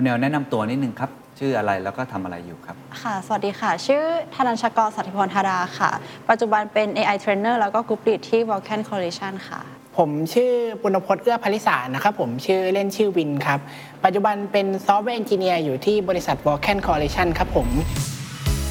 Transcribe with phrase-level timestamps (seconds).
[0.00, 4.02] คุณแนวแนะนำตัวนิดนึงครับ ชื่ออะไรแล้วก็ทำอะไรอยู่ครับ ค่ะ สวัสดีค่ะ ชื่อ
[4.34, 5.90] ธนัญชกรสัติพรธาดาค่ะ
[6.28, 9.60] ปัจจุบันเป็น AI Trainer แล้วก็ Group Lead ที่ Vulcan Coalition ค่ะ
[9.98, 13.60] ผมชื่อปุณพจน์เอื้อพลิสารนะครับ ผมชื่อเล่นชื่อวินครับ
[14.04, 17.68] ปัจจุบันเป็น Software Engineer อยู่ที่บริษัท Vulcan Coalition ครับผม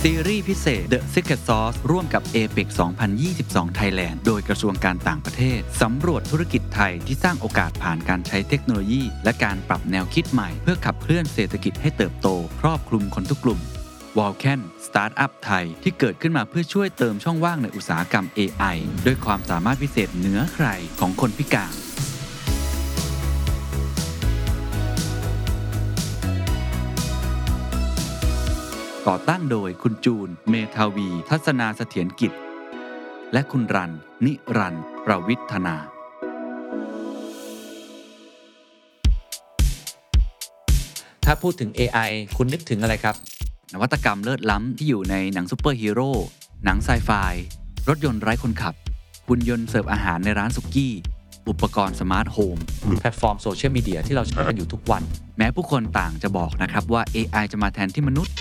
[0.03, 2.67] ซีรีส์พิเศษ The Secret Sauce ร่วมกับ APEC
[3.23, 12.27] 2022 Thailand โดยกระทรวงการต่างประเทศ สำรวจธุรกิจไทยที่สร้างโอกาสผ่านการใช้เทคโนโลยี และการปรับแนวคิดใหม่ เพื่อขับเคลื่อนเศรษฐกิจให้เติบโต
[12.61, 13.59] ครอบคลุมคนทุกกลุ่ม
[14.17, 20.67] w a l k a n สตาร์ทอัพไทย ที่เกิดขึ้นมาเพื่อช่วยเติมช่องว่างในอุตสาหกรรม AI ด้วยความสามารถพิเศษเหนือใคร
[20.99, 21.86] ของคนพิการ
[29.11, 32.31] ก่อตั้งโดยคุณจูน เมทาวี ทัศนาเสถียรกิจ
[33.33, 33.91] และคุณรัน
[34.25, 35.75] นิรันดร์ประวิทนา
[41.25, 43.15] ถ้าพูดถึง AI คุณนึกถึงอะไรครับ
[43.73, 46.11] นวัตกรรมเลิศล้ำที่อยู่ในหนังซูเปอร์ฮีโร่
[46.65, 47.09] หนังไซไฟ
[47.89, 48.75] รถยนต์ไร้คนขับ
[49.27, 50.93] หุ่นยนต์เสิร์ฟอาหารในร้านสุกี้
[51.49, 52.57] อุปกรณ์ smart home
[52.99, 55.03] แพลตฟอร์มโซเชียลมีเดียที่เราใช้กันอยู่ทุกวัน
[55.37, 58.33] แม้ผู้คนต่างจะบอกนะครับว่า AI จะมาแทนที่มนุษย์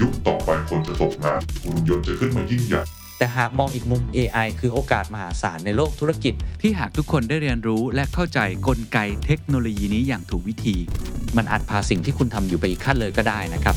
[0.00, 2.82] ยุคต่อไปคนจะตกงานหุ่นยนต์จะขึ้นมายิ่งใหญ่
[3.18, 8.38] แต่หากมองอีกมุม AI คือโอกาสมหาศาลในโลกธุรกิจ ที่หากทุกคนได้เรียนรู้และเข้าใจ
[8.68, 10.76] กลไกเทคโนโลยีนี้อย่างถูกวิธี
[11.36, 13.76] มันอาจพาสิ่งที่คุณทำอยู่ไปอีกขั้นเลยก็ได้นะครับ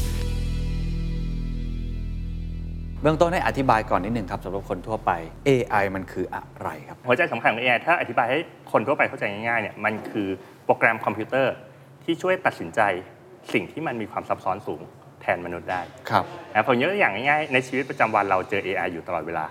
[3.02, 5.12] เบื้องต้นให้อธิบายก่อนนิดนึงครับสำหรับคนทั่วไป
[5.48, 8.40] AI มันคืออะไรครับ หัวใจสำคัญของ AI ถ้าอธิบายให้
[8.72, 10.28] คนทั่วไปเข้าใจง่ายๆเนี่ยมันคือ
[10.66, 11.54] โปรแกรมคอมพิวเตอร์
[12.04, 12.82] ที่ช่วยตัดสินใจ
[13.54, 14.82] สิ่งที่มันมีความซับซ้อนสูง
[15.22, 19.46] แทนมนุษย์ได้ครับ นะผมยกตัวอย่างง่ายๆในชีวิตประจำวันเราเจอ AI อยู่ตลอดเวลา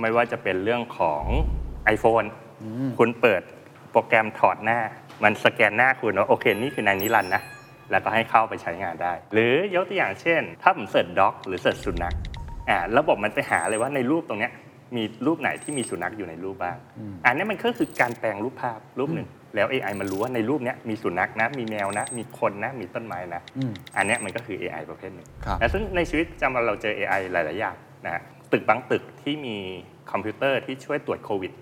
[0.00, 1.22] ไม่ว่าจะเป็นเรื่องของ
[1.94, 2.26] iPhone
[2.98, 3.42] คุณเปิด
[3.92, 4.80] โปรแกรมถอดหน้า
[5.22, 7.42] มันสแกนหน้าคุณว่าโอเคนี่คือนายนิรันดร์นะ
[7.90, 12.14] แล้วก็ให้เข้าไปใช้งานได้ หรือยกตัวอย่างเช่น ถ้าผมเสิร์ชด็อกหรือเสิร์ชสุนัข
[12.68, 14.52] อ่าระบบมันไปหาเลยว่าในรูปตรงเนี้ย
[14.96, 16.76] มีรูปไหนที่มีสุนัขอยู่ในรูปบ้าง
[17.26, 29.56] อันนี้มันก็คือการแปลงรูปภาพรูปหนึ่ง แล้ว AI มันรู้ว่าในรูปเนี้ยมีสุนัขนะ มีแมวนะ มีคนนะ มีต้นไม้นะอืมอันเนี้ยมันก็คือ AI ประเภทหนึ่งครับและซึ่งในชีวิตประจำวันเราเจอ AI หลาย ๆ อย่างนะฮะตึกบางตึกที่มี
[30.10, 31.52] คอมพิวเตอร์ที่ช่วยตรวจโควิด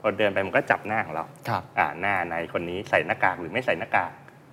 [0.00, 4.12] พอเดินไปมันก็จับหน้าของเราครับอ่าหน้าในคนนี้ใส่หน้ากากหรือไม่ใส่หน้ากาก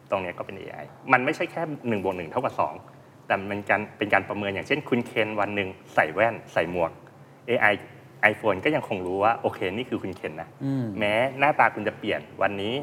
[0.09, 2.98] ตรงเนี้ยก็เป็น AI มันไม่ใช่แค่1นบวกหเท่ากับ2
[3.29, 6.91] แต่มันการเป็นการประเมินอย่างเช่น คุณเคนวันหนึ่งใส่แว่นใส่หมวก
[7.49, 7.73] AI
[8.31, 12.73] iPhone ก็ยังคงรู้ว่าโอเคนี่คือคุณเคนนะอืมแม้หน้าตาคุณจะเปลี่ยนวันนี้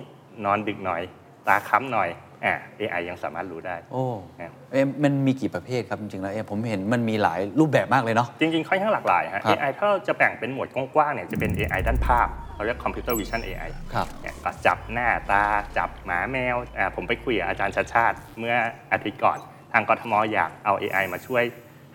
[0.44, 1.02] นอนดึกหน่อย
[1.48, 2.08] ตาค้ำหน่อย
[2.44, 4.04] อ่า AI ยังสามารถรู้ได้ โอ้
[4.40, 15.44] ครับเอ๊ะมันมีกี่ประเภทครับจริงๆแล้วเอ๊ะผมเห็นมันมีหลายรูปแบบมากเลยเนาะจริงๆค่อนข้างหลากหลายฮะครับ AI ถ้าเราจะแบ่งเป็นหมวดกว้างๆเนี่ยจะเป็น AI ด้านภาพเราเรียก Computer Vision AI ครับเนี่ยก็จับหน้าตา
[15.78, 18.54] จับหมาแมวอ่าผมไปคุยกับอาจารย์ชาติชาติ เมื่อ
[18.92, 21.44] อาทิตย์ก่อนทางกทมอยากเอา AI มาช่วย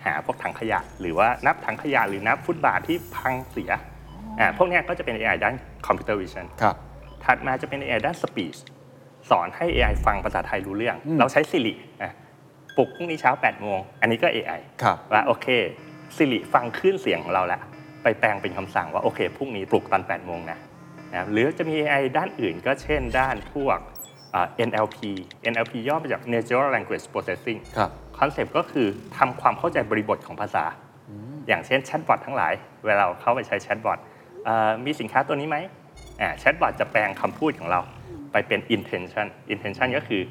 [0.04, 3.72] หาพวกถังขยะ หรือว่านับถังขยะหรือนับฟุตบาทที่พังเสีย
[4.40, 5.54] อ่าพวกเนี้ยก็จะเป็น AI ด้าน
[5.86, 6.76] Computer Vision ครับ
[7.24, 8.58] ถัดมาจะเป็น AI ด้าน Speech
[9.30, 12.12] สอนให้ AI ฟังภาษาไทยรู้เรื่องอืมเราใช้ Siri อะ
[12.76, 15.46] ปลุกพรุ่งนี้เช้า8โมงอันนี้ก็ AI ครับว่าโอเค
[16.16, 17.62] Siri ฟังคลื่นเสียงของเราแล้ว
[18.02, 20.58] ไปแปลงเป็นคำสั่งว่าโอเคพรุ่งนี้ปลุกตอน8โมงนะ
[21.12, 23.91] นะครับหรือจะมี AI ด้านอื่นก็เช่น ด้านพวกอ่า
[24.68, 24.98] NLP
[25.52, 28.86] NLP ย่อมาจาก Natural Language Processing ครับ concept ก็คือ
[29.18, 30.64] ทำความเข้าใจบริบทของภาษา
[31.48, 32.52] อย่างเช่นแชทบอททั้งหลาย
[32.84, 33.98] เวลาเราเข้าไปใช้แชทบอท
[34.44, 35.56] เอ่อมีสินค้าตัวนี้ไหม
[36.20, 37.80] อ่าแชทบอทจะแปลงคำพูดของเรา
[38.32, 40.22] ไปเป็น intention intention ก็คือ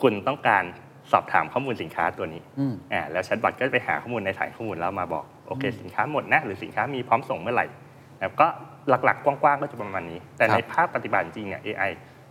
[0.00, 0.64] คุณต้องการ
[1.12, 7.66] สอบถามข้อมูลสินค้าตัวนี้อืมอ่าแล้วแชทบอทก็จะไปหาข้อมูลในฐานข้อมูลแล้วมาบอกโอเค สินค้าหมดนะหรือสินค้ามีพร้อมส่งเมื่อไหร่
[8.18, 8.46] นะครับก็
[8.88, 11.90] หลักๆ กว้างๆ ก็จะประมาณนี้ แต่ครับในภาคปฏิบัติจริงเนี่ย AI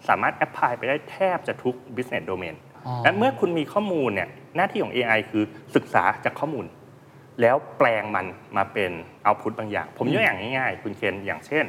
[0.09, 2.55] สามารถ apply ไปได้แทบจะทุก business domain
[2.85, 5.43] อ๋อและเมื่อคุณมีข้อมูลเนี่ยหน้าที่ของ AI คือ
[5.75, 6.65] ศึกษาจากข้อมูล
[7.41, 8.25] แล้วแปลงมัน
[8.57, 8.91] มาเป็น
[9.23, 11.65] เอาพุตบางอย่าง ผมยกอย่างง่ายๆ คุณเคนอย่างเช่น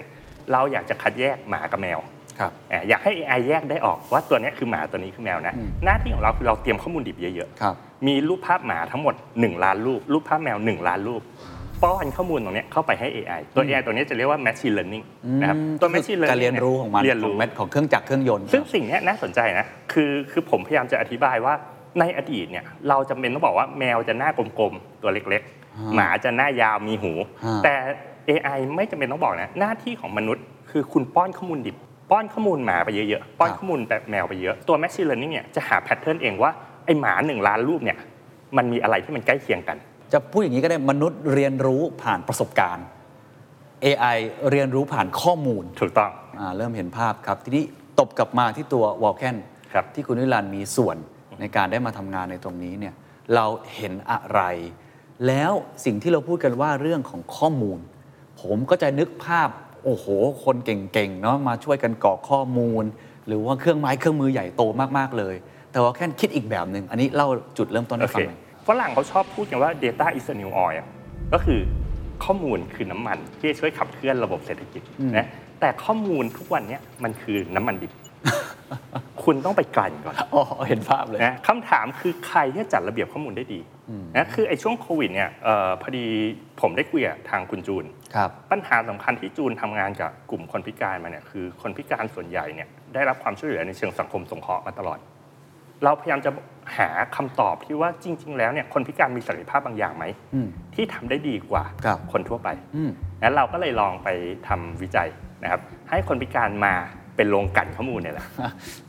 [0.53, 1.99] เราอยากจะคัดแยกหมากับแมว
[2.39, 11.23] ครับอะอยากให้ AI แยกได้ออกว่าตัวเนี้ยคือหมาตัวนี้คือแมวนะอืมหน้าที่ของเราคือเราเตรียมข้อมูลดิบเยอะครับๆมีรูปภาพหมาทั้งหมด 1 ล้านรูป รูปภาพแมว 1 ล้านรูป
[11.83, 15.05] ป้อนข้อมูลตรงเนี้ยเข้าไปให้ AI ตัว AI ตัวเนี้ยจะเรียกว่า machine learning
[15.41, 21.55] นะครับตัว machine การ learning เรียนรู้ของมันเรียนของรู้แมทของเครื่องจักรเครื่องยนต์ ซึ่งสิ่งเนี้ยน่าสนใจนะคือคือผมพยายามจะอธิบายว่า
[22.01, 25.43] ในอดีตเนี่ยเราจำเป็นต้องบอกว่าแมวจะหน้ากลมๆ ตัวเล็ก
[25.77, 27.13] อ่าๆหมาจะหน้ายาวมีหู
[27.45, 27.75] อ่าแต่
[28.29, 31.77] AI ไม่จำเป็นต้องบอกนะหน้าที่ของมนุษย์ คือคุณป้อนข้อมูลดิบ
[32.11, 36.51] ป้อนข้อมูลหมาไปเยอะๆ ป้อนข้อมูลแบบแมวไปเยอะ ตัว Machine Learning เนี่ยจะหาแพทเทิร์นเองว่า
[36.85, 37.99] ไอหมาหนึ่งล้านรูปเนี่ย
[38.57, 39.77] มันมีอะไรที่มันใกล้เคียงกัน
[40.13, 42.87] จะพูดอย่างนี้ก็ได้มนุษย์เรียนรู้ผ่านประสบการณ์
[43.85, 44.19] AI
[44.51, 47.65] เรียนรู้ผ่านข้อมูลถูกต้องอ่าเริ่มเห็นภาพครับ ทีนี้
[47.99, 49.37] ตบกลับมาที่ตัววอลแคน
[49.73, 50.97] ครับที่คุณวิรันดร์มีส่วน
[51.41, 52.95] ในการได้มาทำงานในตรงนี้เนี่ย
[53.35, 54.41] เราเห็นอะไร
[55.27, 55.53] แล้ว
[55.85, 57.79] สิ่งที่เราพูดกันว่าเรื่องของข้อมูล
[58.43, 59.49] ผมก็จะนึกภาพ
[59.85, 60.07] โอ้โห
[60.45, 62.85] คนเก่งๆเนาะมาช่วยกันกรอกข้อมูล
[63.27, 64.63] หรือว่าเครื่องไม้เครื่องมือใหญ่โต
[64.99, 65.35] มากๆเลย
[65.73, 70.85] แต่ว่าแค่คิดอีกแบบหนึ่งอันนี้เล่าจุดเริ่มต้นโอให้เคฟังหน่อย ฝรั่งเขาชอบพูดกันว่า data is the new oil
[71.33, 71.61] ก็คือ
[72.25, 75.27] ข้อมูลคือน้ำมันที่จะช่วยขับเคลื่อนระบบเศรษฐกิจอืมนะ
[75.61, 77.93] แต่ข้อมูลทุกวันเนี้ยมันคือน้ำมันดิบ
[79.25, 83.61] คุณต้องไปกลั่นก่อนอ๋อเห็นภาพเลยนะคำถามคือใครที่จะจัดระเบียบข้อมูลได้ดี
[84.17, 86.05] นะคือไอ้ช่วงโควิดเนี่ยเออพอดี
[86.61, 87.85] ผมได้คุยกับทางคุณจูน
[88.15, 94.99] ครับปัญหาสำคัญที่จูนทำงานกับกลุ่มคนพิการมาเนี่ยคือคนพิการส่วนใหญ่เนี่ยได้รับความช่วยเหลือในเชิงสังคมสงเคราะห์มาตลอด
[95.85, 96.31] เราพยายามจะ
[96.79, 102.91] หาคำตอบที่ว่าจริง ๆ แล้วเนี่ยคนพิการมีศักยภาพบางอย่างไหมอืมที่ทำได้ดีกว่าครับคนทั่วไปอืม
[103.21, 104.09] แล้วเราก็เลยลองไป
[104.49, 105.09] ทำวิจัย
[105.43, 106.75] นะครับ ให้คนพิการมา
[107.17, 108.27] เป็นโรงกลันข้อมูลเนี่ยแหละ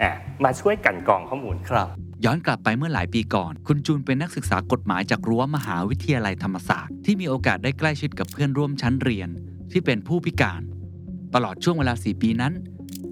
[0.01, 0.13] อะ
[0.45, 1.87] มาช่วยกลันกรองข้อมูลครับ
[2.25, 9.29] ย้อนกลับไปเมื่อหลายปีก่อน คุณจูนเป็นนักศึกษากฎหมายจากรั้วมหาวิทยาลัยธรรมศาสตร์ ที่มีโอกาสได้ใกล้ชิดกับเพื่อนร่วมชั้นเรียน
[9.71, 10.61] ที่เป็นผู้พิการ
[11.35, 12.53] ตลอดช่วงเวลา 4 ปีนั้น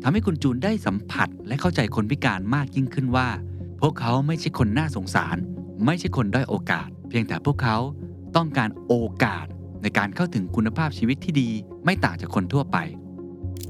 [0.04, 3.55] ทำให้คุณจูนได้สัมผัสและเข้าใจคนพิการมากยิ่งขึ้นว่าพ
[3.88, 5.38] วกเขาไม่ใช่คนน่าสงสาร
[5.86, 7.78] ไม่ใช่คนด้อยโอกาส เพียงแต่พวกเขา
[8.36, 8.94] ต้องการโอ
[9.24, 9.46] กาส
[9.82, 11.50] ในการเข้าถึงคุณภาพชีวิตที่ดี
[11.86, 12.78] ไม่ต่างจากคนทั่วไป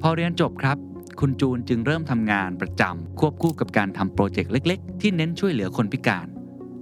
[0.01, 0.77] พอเรียนจบครับ
[1.19, 6.27] คุณจูนจึงเริ่มทำงานประจำควบคู่กับการทำโปรเจกต์เล็ก ๆ ที่เน้นช่วยเหลือคนพิการ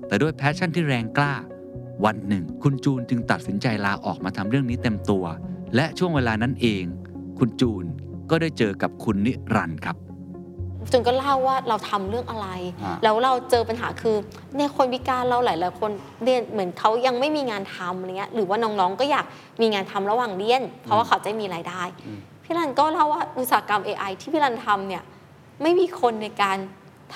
[0.07, 1.33] แต่ด้วยแพชชั่นที่แรงกล้า
[2.05, 5.25] วันหนึ่ง คุณจูนจึงตัดสินใจลาออกมาทำเรื่องนี้เต็มตัว
[5.75, 6.83] และช่วงเวลานั้นเอง
[7.39, 7.85] คุณจูน
[8.29, 9.97] ก็ได้เจอกับคุณนิรันดร์ครับ
[10.91, 12.47] จุนก็เล่าว่าเราทำเรื่องอะไร
[12.83, 14.15] อ่าแล้วเราเจอปัญหาคือ
[14.55, 15.91] เนี่ยคนพิการเราหลายๆคน
[16.23, 19.25] เรียนเหมือนเขายังไม่มีงานทำอะไรเงี้ยหรือว่าน้องๆก็อยาก
[19.61, 21.81] มีงานทำระหว่างเรียน เพราะว่าเขาจะมีรายได้
[22.43, 25.03] พี่รันก็เล่าว่าอุตสาหกรรม AI ที่พี่รันทำเนี่ย
[25.61, 26.57] ไม่มีคนในการ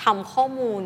[0.04, 0.82] ทำข้อมูล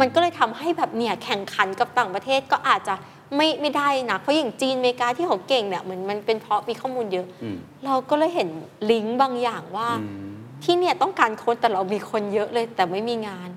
[0.00, 2.94] มันก็เลยทำให้แบบเนี่ยแข่งขันกับต่างประเทศก็อาจจะ
[3.36, 8.48] ไม่ไม่ได้นะเพราะอย่างจีนอเมริกาที่เขาเก่งเนี่ยเหมือนมันเป็นเพราะมีข้อมูลเยอะอืมเราก็เลยเห็น
[8.90, 9.88] ลิงก์บางอย่างว่า
[10.64, 13.48] ที่เนี่ยต้องการคนแต่เรามีคนเยอะเลยแต่ไม่มีงาน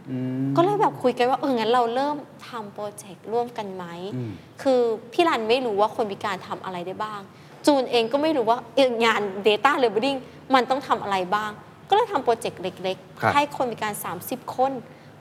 [0.55, 2.15] ก็เลยแบบคุยกันว่าเอองั้นเราเริ่ม
[2.47, 3.85] ทำโปรเจกต์ร่วมกันไหม
[4.15, 4.81] อืมคือ
[5.13, 7.21] พี่รันไม่รู้ว่าคนพิการทำอะไรได้บ้าง
[7.65, 10.19] จูนเองก็ไม่รู้ว่าเอองาน Data Labeling
[10.53, 11.51] มันต้องทำอะไรบ้าง
[11.89, 13.93] ก็เลยทำโปรเจกต์เล็กๆครับให้คนพิการ
[14.25, 14.71] 30 คน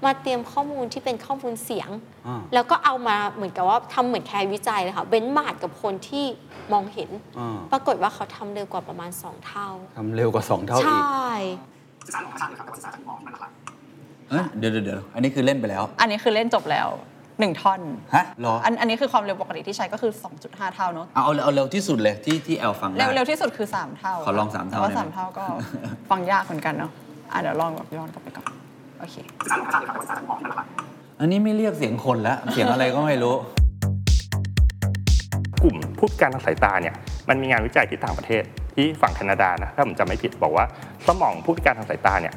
[0.05, 1.91] มาเตรียมข้อมูลที่เป็นข้อมูลเสียง
[2.27, 6.25] อ่าแล้วก็เอามาเหมือนกับว่าทำเหมือนแค่วิจัยเลยค่ะ benchmark กับคนที่
[6.73, 13.49] มองเห็นอ่าปรากฏว่าเขาทำเร็วกว่าประมาณ 2 เท่าทำเร็วกว่าสองเท่าใชอีก่
[14.31, 16.89] เอ้ยเดี๋ยวเดี๋ยวเดี๋ยวอันนี้คือเล่นไปแล้ว อันนี้คือเล่นจบแล้ว
[17.41, 17.81] หนึ่งท่อน
[18.15, 20.13] ฮะเหรอ อันอันนี้คือความเร็วปกติที่ใช้ก็คือ
[20.43, 25.45] 2.5 เท่าเนาะ เอาเอาเอาเร็วที่สุดเลยที่ที่แอลฟังได้เร็วเร็วที่สุดคือ 3 เท่า ขอลองสามเท่าแต่ว่าได้ไหมสามเท่าก็
[26.11, 26.91] ฟังยากเหมือนกันเนาะ
[27.33, 28.47] อะเดี๋ยวลองแบบย้อนกลับไปก่อน
[29.03, 29.17] โอเค
[31.21, 33.35] อันนี้ไม่เรียกเสียงคนแล้ว เสียงอะไรก็ไม่รู้
[35.63, 36.95] กลุ่มผู้พิการทางสายตาเนี่ย
[37.29, 38.43] มันมีงานวิจัยที่ต่างประเทศ
[38.75, 40.65] ที่ฝั่งแคนาดานะถ้าผมจำไม่ผิดบอกว่า
[41.07, 42.35] สมองผู้พิการทางสายตาเนี่ย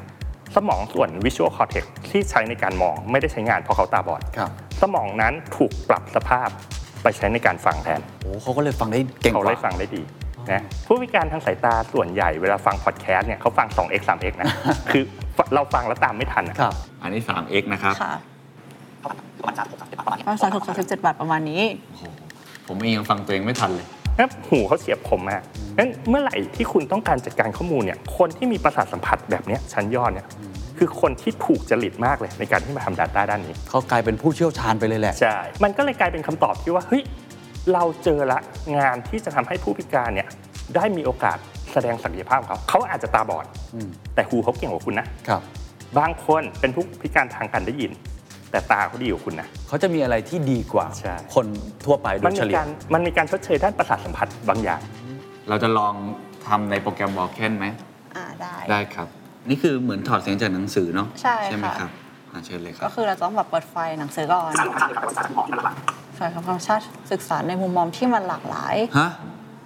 [0.56, 4.50] สมองส่วน visual cortex ที่ใช้ในการมองไม่ได้ใช้งานเพราะเขาตาบอดครับ
[4.82, 6.48] สมองนั้นถูกปรับสภาพ
[7.02, 10.02] ไปใช้ในการฟังแทนโอ้เขาก็เลยฟังได้เก่งเขากว่าได้ฟังได้ดี
[10.50, 14.48] นะผู้พิการทางสายตาส่วนใหญ่เวลาฟังพอดแคสต์เนี่ยเขาฟัง 2x 3x นะ
[14.90, 15.04] คือ
[15.54, 18.14] เราฟังแล้วตามไม่ทันอะครับ อันนี้ 3x นะครับค่ะ
[19.38, 19.94] ประมาณสามสิบสามสิ
[20.84, 21.62] บเจ็ดบาทประมาณนี้
[22.68, 23.86] ผมเองยังฟังตัวเองไม่ทันเลย
[24.18, 25.42] นะหูเขาเฉียบคมมาก
[25.78, 30.26] งั้นเมื่อไหร่ที่คุณต้องการจัดการข้อมูลเนี่ยคนที่มีประสาทสัมผัสแบบเนี้ยชั้นยอดเนี่ย
[30.78, 37.02] คือคนที่ถูกจริตมากเลยในการที่มาทำ Data ด้านนี้ เขากลายเป็นผู้เชี่ยวชาญไปเลยแหละ ใช่ มันก็เลยกลายเป็นคำตอบที่ว่า เฮ้ย
[37.72, 38.40] เราเจอละ
[38.76, 40.28] งานที่จะทำให้ผู้พิการเนี่ย
[40.76, 41.38] ได้มีโอกาส
[41.76, 45.42] แสดงศักยภาพของเขาเขาอาจจะตาบอดอืมแต่ครูเขาเก่งกว่าคุณนะครับ
[45.98, 47.92] บางคนเป็นผู้พิการทางการได้ยิน
[48.50, 51.46] แต่ตาเขาดีกว่าคุณนะ เขาจะมีอะไรที่ดีกว่า ใช่ คน
[51.86, 54.80] ทั่วไปโดมันยเฉมีลี่ยการมันมีการชดเชยด้านประสาทสัมผัสบางอย่าง
[55.48, 55.94] เราจะลอง
[56.48, 57.66] ทำในโปรแกรมวอลแคนไหม
[58.16, 59.08] อ่าได้ ได้ครับ
[59.48, 61.90] นี่คือเหมือนถอดเสียงจากหนังสือเนาะใช่ไหมค่ะ ครับ
[62.32, 64.52] อะเชิญเลยคก็รับคือเราจะต้องแบบเปิดไฟหนังสือก่อน
[66.18, 69.10] สายธรรมชาติศึกษาในมุมมองที่มันหลากหลาย ฮะ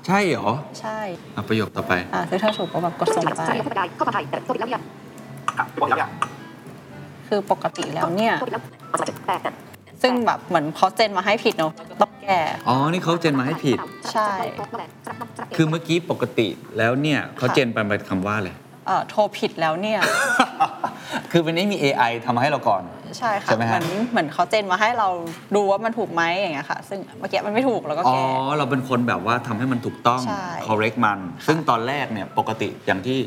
[0.07, 0.99] ใช่เหรอใช่
[1.37, 3.43] อะประโยคต่อไปอ่าคือถ้าถูกก็แบบกดส่งไป
[7.29, 8.35] คือปกติแล้วเนี่ย
[10.03, 12.39] ซึ่งแบบเหมือนเขาเจนมาให้ผิดเนาะต้องแก้
[12.69, 13.79] อ๋อนี่เขาเจนมาให้ผิด
[14.13, 14.29] ใช่
[15.57, 18.51] คือเมื่อกี้ปกติแล้วเนี่ยเขาเจนไปเป็นคำว่าอะไร
[18.87, 20.01] เอ่อโทรผิดแล้วเนี่ย
[21.31, 22.83] คือวันนี้มี AI ทำมาให้เราก่อน
[23.19, 25.09] ใช่ค่ะใช่ไหมเหฮะมือนเหมือนเขาเจนมาให้เรา
[25.57, 33.19] ดูว่ามันถูกไหมอย่างเงี้ยค่ะ ซึ่งเมื่อกี้มันไม่ถูกเราก็อ๋อ แก้ เราเป็นคนแบบว่าทำให้มันถูกต้อง ใช่ correct มัน ซึ่งตอนแรกเนี่ยปกติอย่างที่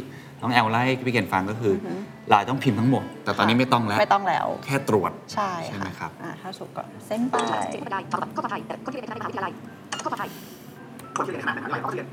[0.42, 1.88] น้องแอลไล่ให้พี่เกณฑ์ฟังก็คืออ
[2.34, 12.08] ลายต้องพิมพ์ทั้งหมด แต่ตอนนี้ไม่ต้องแล้ว ไม่ต้องแล้ว แค่ตรวจใช่ใช่ไหมค่ะครับ อ่าถ้าสุกก็เส้นไปคนที่เรียน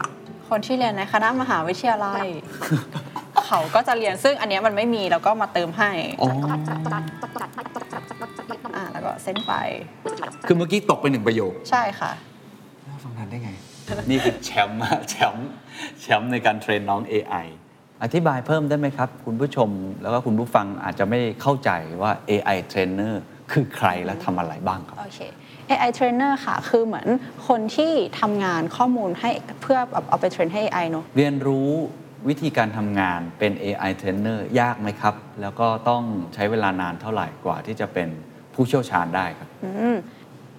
[0.99, 2.27] ในคณะมหาวิทยาลัย
[3.47, 5.91] เขาก็จะเรียนซึ่งอันเนี้ยมันไม่มีแล้วก็มาเติมให้
[6.23, 6.31] อ๋อ
[8.77, 9.53] อ่าแล้วก็เส้นไป
[10.47, 12.11] คือเมื่อกี้ตกไปหนึ่งประโยคใช่ค่ะ
[13.05, 13.51] ฟังทันได้ไง
[14.11, 15.51] นี่คือแชมป์อะแชมป์
[16.01, 17.47] แชมป์ในการเทรนน้อง AI
[18.03, 19.69] อธิบายเพิ่มได้ไหมครับ คุณผู้ชม
[20.03, 21.71] แล้วก็คุณผู้ฟังอาจจะไม่เข้าใจ
[22.03, 23.15] ว่า AI trainer
[23.53, 25.21] คือใครและทำอะไรบ้างครับ โอเค
[25.71, 27.09] AI trainer ค่ะ คือเหมือน
[27.49, 29.31] คนที่ทำงานข้อมูลให้
[29.63, 31.71] เพื่อแบบเอาไปเทรนให้ AI เนอะเรียนรู้
[32.29, 36.03] วิธีการทำงานเป็น AI trainer ยากไหมครับ แล้วก็ต้อง
[36.35, 38.09] ใช้เวลานานเท่าไหร่กว่าที่จะเป็น
[38.55, 39.97] ผู้เชี่ยวชาญได้ครับอืม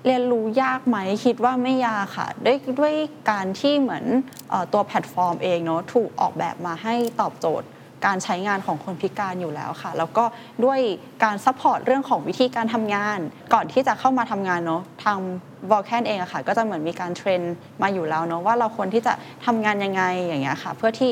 [0.06, 2.94] เรียนรู้ยากไหมคิดว่าไม่ยากค่ะ ด้วยด้วย
[3.30, 4.06] การที่เหมือน
[4.50, 7.68] เออตัวแพลตฟอร์มเองเนาะถูกออกแบบมาให้ตอบโจทย์
[8.06, 10.24] การใช้งานของคนพิการอยู่แล้วค่ะ แล้วก็
[10.66, 10.80] ด้วย
[11.24, 13.20] การ support เรื่องของวิธีการทำงาน
[13.54, 15.18] ก่อนที่จะเข้ามาทำงานเนาะทาง
[15.72, 17.42] v o l c a n เองอะค่ะ ก็จะเหมือนมีการ train
[17.82, 19.14] มาอยู่แล้วเนาะว่าเราควรที่จะ
[19.46, 21.12] ทำงานยังไงอย่างเงี้ยค่ะ เพื่อที่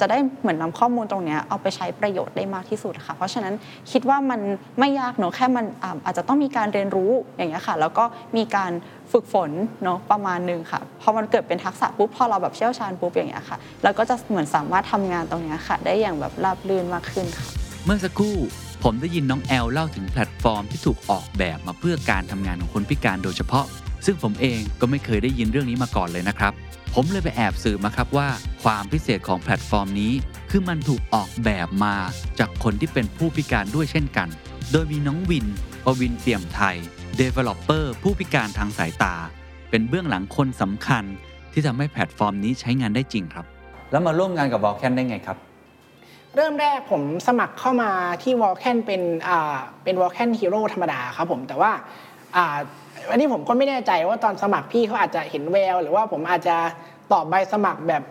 [0.00, 3.54] จะได้เหมือนนำข้อมูลตรงเนี้ยเอาไปใช้ประโยชน์ได้มากที่สุดค่ะ เพราะฉะนั้น
[3.92, 4.40] คิดว่ามัน
[4.78, 5.64] ไม่ยากเนาะแค่มัน
[6.04, 8.04] อาจจะต้องมีการเรียนรู้อย่างเงี้ยค่ะ แล้วก็
[8.36, 8.72] มีการ
[9.12, 9.50] ฝึกฝน
[9.84, 17.46] เนาะประมาณหนึงค่ะพอมันเกิดเป็นทักษะปุ๊บพอเราแบบเชี่ยวชาญปุ๊บอย่างเงี้ยค่ะเราก็จะเหมือนสามารถทำงานตรงเนี้ยค่ะ ได้อย่างแบบราบรื่นมากขึ้นค่ะ
[17.84, 18.36] เมื่อสักครู่
[18.82, 23.64] ผมได้ยินน้องแอลเล่าถึงแพลตฟอร์มที่ถูกออกแบบมาเพื่อการทำงานของคนพิการโดยเฉพาะ
[24.06, 26.52] ซึ่งผมเองก็ไม่เคยได้ยินเรื่องนี้มาก่อนเลยนะครับ
[26.94, 28.28] ผมเลยไปแอบสืบมาครับว่า
[28.62, 30.12] ความพิเศษของแพลตฟอร์มนี้
[30.50, 31.94] คือมันถูกออกแบบมา
[32.38, 34.28] จากคนที่เป็นผู้พิการด้วยเช่นกัน
[34.72, 35.46] โดยมีน้องวิน
[35.84, 36.76] ปวินเปี่ยมไทย
[37.20, 39.14] Developer ผู้พิการทางสายตา
[39.70, 41.04] เป็นเบื้องหลังคนสำคัญ
[41.52, 43.44] ที่ทำให้แพลตฟอร์มนี้ใช้งานได้จริงครับ
[43.90, 45.36] แล้วมาร่วมงานกับ v o l c a n ได้ไงครับ
[46.36, 47.90] เริ่มแรกผมสมัครเข้ามา
[48.22, 51.72] ที่ Vulcan เป็นอ่าเป็น Vulcan Hero ธรรมดาครับผมแต่ว่า
[52.36, 52.56] อ่า
[53.10, 56.56] อันนี้ผมก็ไม่แน่ใจว่าตอนสมัครพี่เขาอาจจะเห็นแวว หรือว่าผมอาจจะ
[57.12, 58.02] ตอบใบสมัครแบบ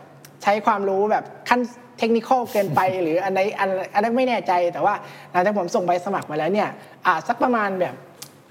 [0.44, 1.60] ใช้ความรู้แบบขั้น
[2.00, 4.94] เทคนิคอลเกินไปหรืออันไหนอันอันนั้นไม่แน่ใจแต่ว่า
[5.32, 6.70] หลังจากผมส่งใบสมัครมาแล้วเนี่ย
[7.06, 7.96] อ่าสักประมาณแบบ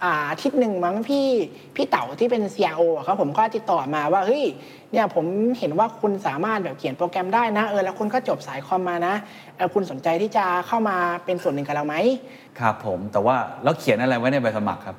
[0.04, 1.26] อ่าอาทิตย์หนึ่งมั้งพี่
[1.76, 4.45] พี่เต๋าที่เป็น CRO อะครับผมก็ติดต่อมาว่าเฮ้ย
[4.92, 5.25] เนี่ยผม
[5.59, 9.14] เห็นว่าคุณสามารถแบบเขียนโปรแกรมได้นะเออแล้วคุณก็จบสายคอมมานะ
[9.57, 11.97] เออคุณสนใจที่จะเข้ามาเป็นส่วนหนึ่งกับเราไหม
[12.61, 14.97] ครับผมแต่ว่าแล้วเขียนอะไรไว้ในใบสมัครครับ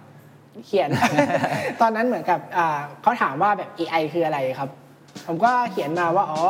[0.66, 0.90] เขียน
[1.82, 4.70] ตอนนั้นเหมือนกับอ่าเขาถามว่าแบบ AI คืออะไรครับ
[5.28, 6.42] ผมก็เขียนมาว่าอ๋อ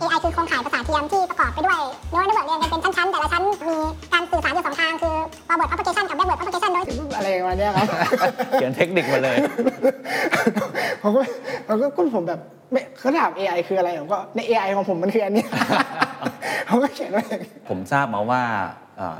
[0.00, 3.76] AI คือโครงข่ายประสาทเทียมที่ประกอบไปด้วยเนื้อเนื้อเรียงกันเป็นชั้นๆ แต่ละชั้นมี
[4.12, 5.16] การสื่อสารอยู่สองทางคือ
[5.48, 6.84] forward application กับ backward application โดย
[7.16, 7.86] อะไรมาเนี้ยครับ
[8.52, 9.36] เขียนเทคนิคมาเลย
[11.02, 11.22] ผมก็
[11.66, 12.40] ผมก็ก็ผมแบบ
[12.72, 15.44] ไม่เขาถาม AI คืออะไรผมก็ใน AI ของผมมันคืออันนี้
[16.68, 18.42] ผมก็เขียนไว้อย่างนี้ผมทราบมาว่า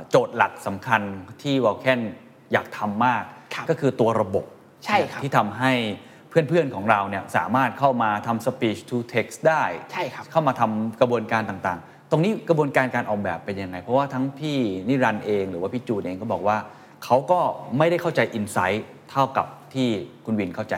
[0.09, 1.01] โจทย์หลักสำคัญ
[1.41, 1.99] ที่ Vulcan
[2.53, 3.23] อยากทำมาก
[3.69, 4.45] ก็คือตัวระบบ
[4.85, 5.71] ใช่ครับที่ทำให้
[6.29, 14.57] เพื่อนๆของเราเนี่ยสามารถเข้ามาทำ speech to text ได้ใช่ครับ เข้ามาทำกระบวนการต่างๆ ตรงนี้กระบวนการการออกแบบเป็นยังไง เพราะว่าทั้งพี่
[14.87, 16.57] นิรันดร์เองหรือว่าพี่จูนเองก็บอกว่า
[17.03, 17.39] เขาก็
[17.77, 18.81] ไม่ได้เข้าใจ insight
[19.11, 19.87] เท่ากับที่
[20.25, 20.75] คุณวินเข้าใจ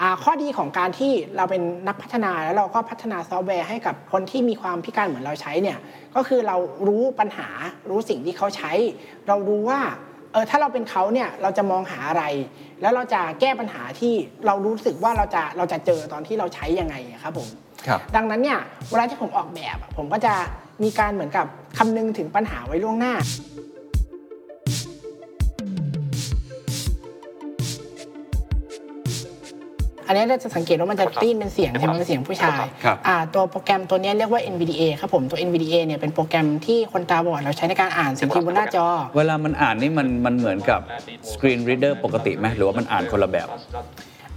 [0.00, 5.78] อ่าข้อดีของการที่เราเป็นนักพัฒนาแล้วเราก็พัฒนาซอฟต์แวร์ให้กับคนที่มีความพิการเหมือนเราใช้เนี่ย
[6.16, 6.56] ก็คือเรา
[6.88, 7.48] รู้ปัญหา
[7.90, 8.72] รู้สิ่งที่เขาใช้
[9.28, 9.80] เรารู้ว่า
[10.32, 12.24] เออถ้าเราเป็นเขาเนี่ยเราจะมองหาอะไร
[12.80, 14.14] แล้วเราจะแก้ปัญหาที่
[14.46, 17.48] เรารู้สึกว่าเราจะเราจะเจอตอนที่เราใช้ยังไงอะครับผม
[17.86, 18.58] ครับดังนั้นเนี่ย
[18.90, 20.34] เวลาที่ผมออกแบบอะผมก็จะ
[20.82, 21.46] มีการเหมือนกับ
[21.78, 23.14] คำนึงถึงปัญหาไว้ล่วงหน้า
[30.08, 38.86] อันนี้เราจะสังเกตว่ามันจะได้ยินเป็นเสียงใช่ไหมเป็นเสียงผู้ชายครับอ่าตัวโปรแกรมตัวนี้เรียกว่า NVDA ครับผมตัว NVDA เนี่ยเป็นโปรแกรมที่คนตาบอดเราใช้ในการอ่านสิ่งที่บนหน้าจอ
[39.16, 40.80] เวลามันอ่านนี่มันมันเหมือนกับ
[41.32, 43.48] screen reader ปกติไหมหรือว่ามันอ่านคนละแบบ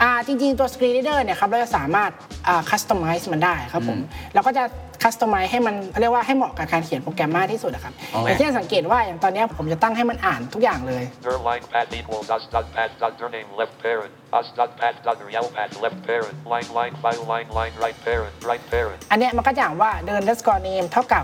[0.01, 2.11] อ่าจริงๆ ตัว Screen Reader เนี่ยครับเราจะสามารถ
[2.47, 3.99] อ่า customize มันได้ครับผม
[4.33, 4.63] เราก็จะ
[5.03, 14.47] customize ให้มันเรียกว่าให้เหมาะกับการเขียนโปรแกรมมากที่สุดอะครับอ๋อออย่างที่สังเกตว่าอย่างตอนเนี้ยผมจะตั้งให้มันอ่านทุกอย่างเลย Der line pad equals us dot pad dot der name left parent us
[14.59, 18.63] dot pad dot real pad left parent line line file line line right parent right
[18.73, 21.23] parent อันเนี้ยมันก็จะอ่านว่าเดิน underscore name เท่ากับ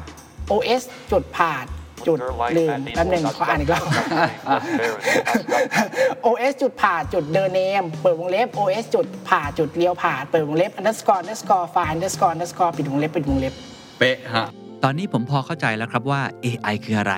[0.52, 1.66] os จุดผ่าน
[2.08, 2.20] จุด
[2.58, 3.84] ลืมแป๊บหนึงขออ่านอีกรอบ
[6.26, 13.54] OS จุดผ่าจุดเดินเนมเปิดวงเล็บ os จุดผ่าจุดเลี้ยวผ่าเปิดวงเล็บ underscore underscore file underscore underscore ปิดวงเล็บปิดวงเล็บ
[14.00, 14.48] เป๊ะฮะ
[14.84, 17.16] ตอนนี้ผมพอเข้าใจแล้วครับว่า AI คืออะไร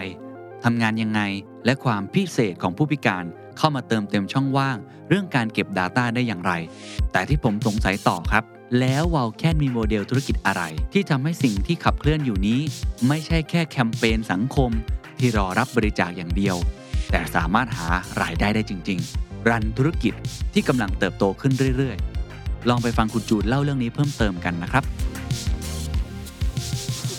[0.63, 1.21] ทำงานยังไง
[1.65, 3.25] และความพิเศษของผู้พิการ
[3.57, 4.77] เข้ามาเติมเต็มช่องว่าง
[5.09, 6.53] เรื่องการเก็บ Data ได้อย่างไร
[7.11, 8.43] แต่ที่ผมสงสัยต่อครับ
[8.77, 12.59] แล้วว a ลแคนมีโมเดลธุรกิจอะไร ที่ทำให้สิ่งที่ขับเคลื่อนอยู่นี้
[13.07, 14.71] ไม่ใช่แค่แคมเปญสังคม
[15.19, 16.55] ที่รอรับบริจาคอย่างเดียว
[17.11, 17.87] แต่สามารถหา
[18.21, 20.13] รายได้ได้จริง ๆ รันธุรกิจ
[20.53, 24.83] ที่กำลังเติบโตขึ้นเรื่อยๆ ลองไปฟังคุณจูนเล่าเรื่องนี้เพิ่มเติมกันนะครับ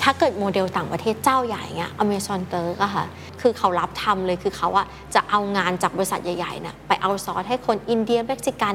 [0.02, 3.04] ถ้าเกิดโมเดลต่างประเทศเจ้าใหญ่เงี้ย Amazon Turk อะค่ะ
[3.40, 8.75] คือเขารับทำเลยคือเขาอะจะเอางานจากบริษัทใหญ่ๆน่ะไปเอาซอสให้คนอินเดียเม็กซิกัน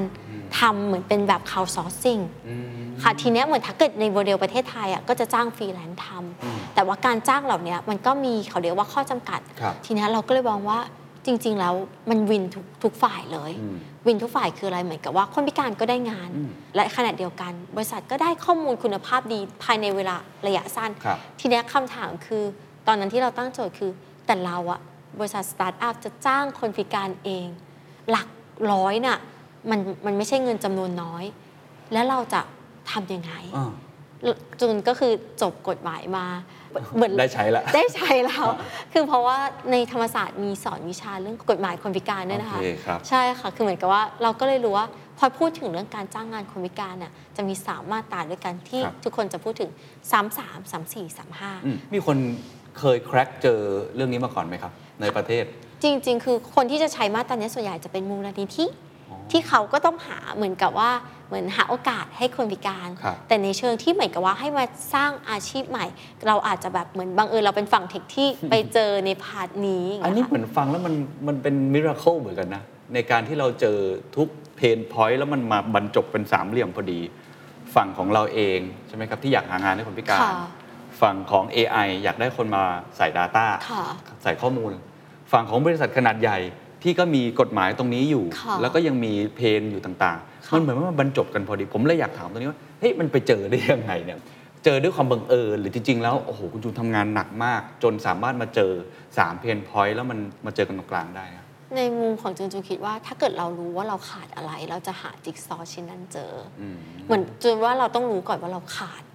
[0.60, 2.20] ทำเหมือนเป็นแบบ crowdsourcing
[3.04, 10.80] ค่ะทีเนี้ยเหมือนถ้าเกิดในโมเดลประเทศไทยอะก็จะจ้างฟรีแลนซ์ทำแต่ว่าการจ้างเหล่านี้มันก็มีเขาเรียกว่าข้อจำกัดครับทีเนี้ยเราก็เลยมองว่า
[11.26, 11.74] จริง ๆ แล้ว
[12.10, 20.16] มัน win ทุกทุกฝ่ายเลยอืม win ทุกฝ่ายคืออะไรเหมือนกับว่าคนพิการก็ได้งานอืมและขณะเดียวกัน บริษัทก็ได้ข้อมูลคุณภาพดีภายในเวลา
[20.48, 22.44] ระยะสั้นครับทีเนี้ยคำถามคือ
[22.88, 23.92] ตอนนั้นที่เราตั้งโจทย์คือ
[24.26, 24.80] แต่เราอะ
[25.20, 27.48] บริษัทสตาร์ทอัพจะจ้างคนพิการเอง
[28.10, 28.28] หลัก
[28.72, 29.20] ร้อยน่ะ
[29.70, 31.24] มันมันไม่ใช่เงินจำนวนน้อย
[31.94, 32.42] แล้วเราจะ
[32.92, 33.72] ทำยังไงอ่า
[34.60, 36.26] จุนก็คือจบกฎหมายมา
[36.96, 38.46] เหมือนได้ใช้ละได้ใช้แล้ว
[38.94, 39.38] คือเพราะว่า
[39.72, 44.86] ในธรรมศาสตร์มีสอนวิชาเรื่องกฎหมายคนพิการด้วยนะคะโอเคครับใช่ค่ะคือเหมือนกับว่าเราก็เลยรู้ว่า
[45.18, 49.70] พอพูดถึงเรื่องการจ้างงานคนพิการน่ะจะมีสามมาตราด้วยกันที่ครับทุกคนจะพูดถึง
[50.12, 52.18] 3 3 3 4 3อืมมีคน
[52.80, 53.60] เคยแครกเจอ
[53.96, 58.95] เรื่องนี้มาก่อนไหมครับ ในประเทศ5จริง ๆ คือคนที่จะใช้มาตรานี้ส่วนใหญ่จะเป็นมูลนิธิอ๋อ
[59.32, 60.92] ที่เขาก็ต้องหาเหมือนกับว่า
[61.28, 65.86] เหมือนหาโอกาสให้คนพิการ ครับแต่ในเชิงที่เหมือนกับว่าให้มาสร้างอาชีพใหม่
[66.28, 70.96] เราอาจจะแบบเหมือนบังเอิญเราเป็นฝั่งเทคที่ไปเจอในพาร์ทนี้ย่างอันเงี้ยนี้ค่ะ เหมือนฟังแล้วมัน
[71.28, 72.64] มันเป็นมิราเคิลเหมือนกันนะ
[72.94, 73.78] ในการที่เราเจอ
[74.16, 77.00] ทุกเพนพอยต์แล้วมันมาบรรจบเป็นสามเหลี่ยมพอดี
[77.76, 80.34] ฝั่งของเราเองใช่ไหมครับที่อยากหางานให้คนพิการ ค่ะ
[81.02, 82.64] ฝั่งของ AI อยากได้คนมา
[82.98, 83.84] ใส่ Data ค่ะ
[84.24, 84.72] ใส่ข้อมูล
[85.32, 86.38] ฝั่งของบริษัทขนาดใหญ่
[86.86, 94.20] ที่ก็มีกฎหมายตรงนี้อยู่ ค่ะแล้วก็ยังมีเพนอยู่ต่างๆ ค่ะมันเหมือนว่ามันบรรจบกันพอดี ผมเลยอยากถามตรงนี้ว่าเฮ้ยมันไปเจอได้ยังไงเนี่ย
[94.66, 98.72] เจอด้วยความบังเอิญหรือจริง ๆ แล้วโอ้โหคุณจูนทำงานหนักมาก จนสามารถมาเจอ
[99.06, 109.04] 3 pain point แล้วมันมาเจอกันตรงกลางได้อะ ในมุมของจูนจูนคิดว่าถ้าเกิดเรารู้ว่าเราขาดอะไร เราจะหาจิ๊กซอว์ชิ้นนั้นเจอออืมเหมือนจูนว่าเราต้องรู้ก่อนว่าเราขาด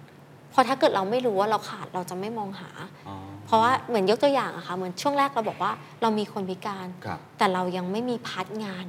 [0.53, 2.69] พราะถ้าเกิดเราไม่รู้ว่าเราขาดเราจะไม่มองหา
[3.07, 8.85] อ๋อเพราะว่าเหมือนยกตัวอย่างอะค่ะเหมือนช่วงแรกเราบอกว่าเรามีคนพิการครับแต่เรายังไม่มี part งาน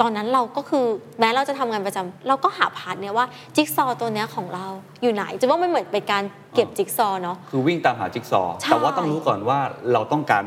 [0.00, 0.84] ตอนนั้นเราก็คือ
[1.20, 4.66] แม้เราจะทำงานประจำเราก็หา part เนี่ยว่าจิ๊กซอว์ตัวเนี้ยของเรา
[5.02, 6.22] อยู่ไหนจะว่ามันเหมือนเป็นการ
[6.54, 9.58] เก็บจิ๊กซอว์เนาะคือวิ่งตามหาจิ๊กซอว์ใช่แต่ว่าต้องรู้ก่อนว่า
[9.92, 10.42] เราต้องการ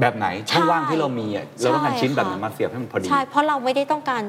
[0.00, 4.22] แบบไหนช่องว่างที่เรามีอะเราต้องการใช่ชิ้นแบบไหนค่ะมาเสียบให้มันพอดีใช่เพราะเราไม่ได้ต้องการ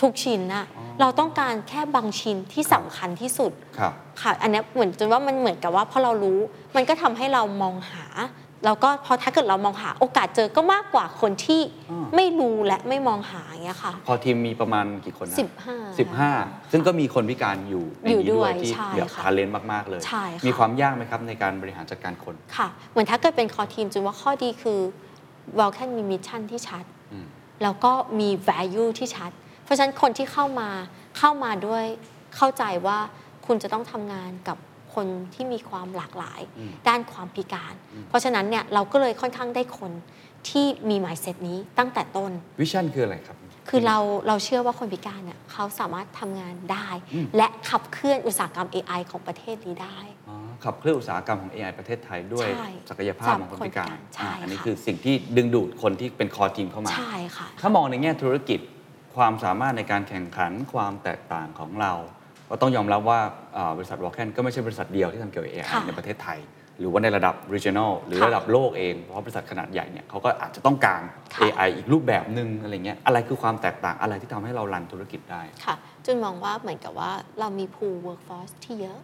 [0.00, 0.64] ทุกชิ้นนะ
[1.00, 6.38] เราต้องการแค่บางชิ้นที่สำคัญที่สุดครับค่ะอันเนี้ยเหมือนจนว่ามันเหมือนกับว่าพอเรารู้
[6.76, 8.04] มันก็ทำให้เรามองหา
[8.64, 16.30] แล้วก็พอถ้าเกิดเรามองหาโอกาสเจอก็มากกว่าคนที่อ่าไม่รู้และไม่มองหาอย่างเงี้ยค่ะ พอทีมมีประมาณกี่คนนะสิบห้าสิบห้า
[16.72, 24.78] ซึ่งก็มีคนพิการอยู่ในอยู่นี้ด้วยด้วยที่ใช่แบบค่ะ talent มาก ๆ เลยใช่ค่ะมีความยากไหมครับในการบริหารจัดการคน ค่ะ เหมือนถ้าเกิดเป็น core team จูนว่าข้อดีคือ
[25.58, 27.26] w e l c a n มี mission ที่ชัดอืม
[27.62, 29.30] แล้วก็มี value ที่ชัด
[29.66, 30.68] เพราะฉะนั้นคนที่เข้ามา
[31.18, 31.84] เข้ามาด้วย
[32.36, 32.98] เข้าใจว่า
[33.46, 34.58] คุณจะต้องทำงานกับ
[34.94, 37.74] คนที่มีความหลากหลายอืมด้านความพิการ
[38.08, 39.92] เพราะฉะนั้นเนี่ยเราก็เลยค่อนข้างได้คน
[40.48, 43.36] ที่มี mindset นี้ตั้งแต่ต้นวิชั่นคืออะไรครับ
[43.68, 43.98] คือเรา
[44.28, 49.98] เราเชื่อว่าคนพิการเนี่ยเขาสามารถทำงานได้อืมและขับเคลื่อนอุตสาหกรรม AI ของประเทศนี้ได้
[50.28, 58.60] อ๋อขับเคลื่อนอุตสาหกรรมของ AI ประเทศไทยด้วยใช่ศักยภาพของคนพิการใช่อ่าอันนี้ค่ะคือสิ่งที่ดึงดูดคนที่เป็นคอทีมเข้ามาใช่ค่ะถ้ามองในแง่ธุรกิจ
[59.16, 61.92] ความสามารถในการแข่งขันความแตกต่างของเรา
[62.50, 63.20] ก็ต้องยอมรับว่า
[63.56, 66.38] อ่าบริษัทวอลแคนก็ไม่ใช่บริษัทเดียวที่ทำเกี่ยวกับ AI ค่ะในประเทศไทย
[66.78, 71.02] หรือว่าในระดับ regional หรือค่ะระดับโลกเอง เพราะบริษัทขนาดใหญ่เนี่ยเขาก็อาจจะต้องการ
[71.34, 78.98] ค่ะ AI อีกรูปแบบหนึ่งอะไรเงี้ยอะไรคือความแตกต่างอะไรที่ทำให้เรา run ธุรกิจได้ค่ะจูนมองว่าเหมือนกับว่าเรามี pool workforce ที่เยอะ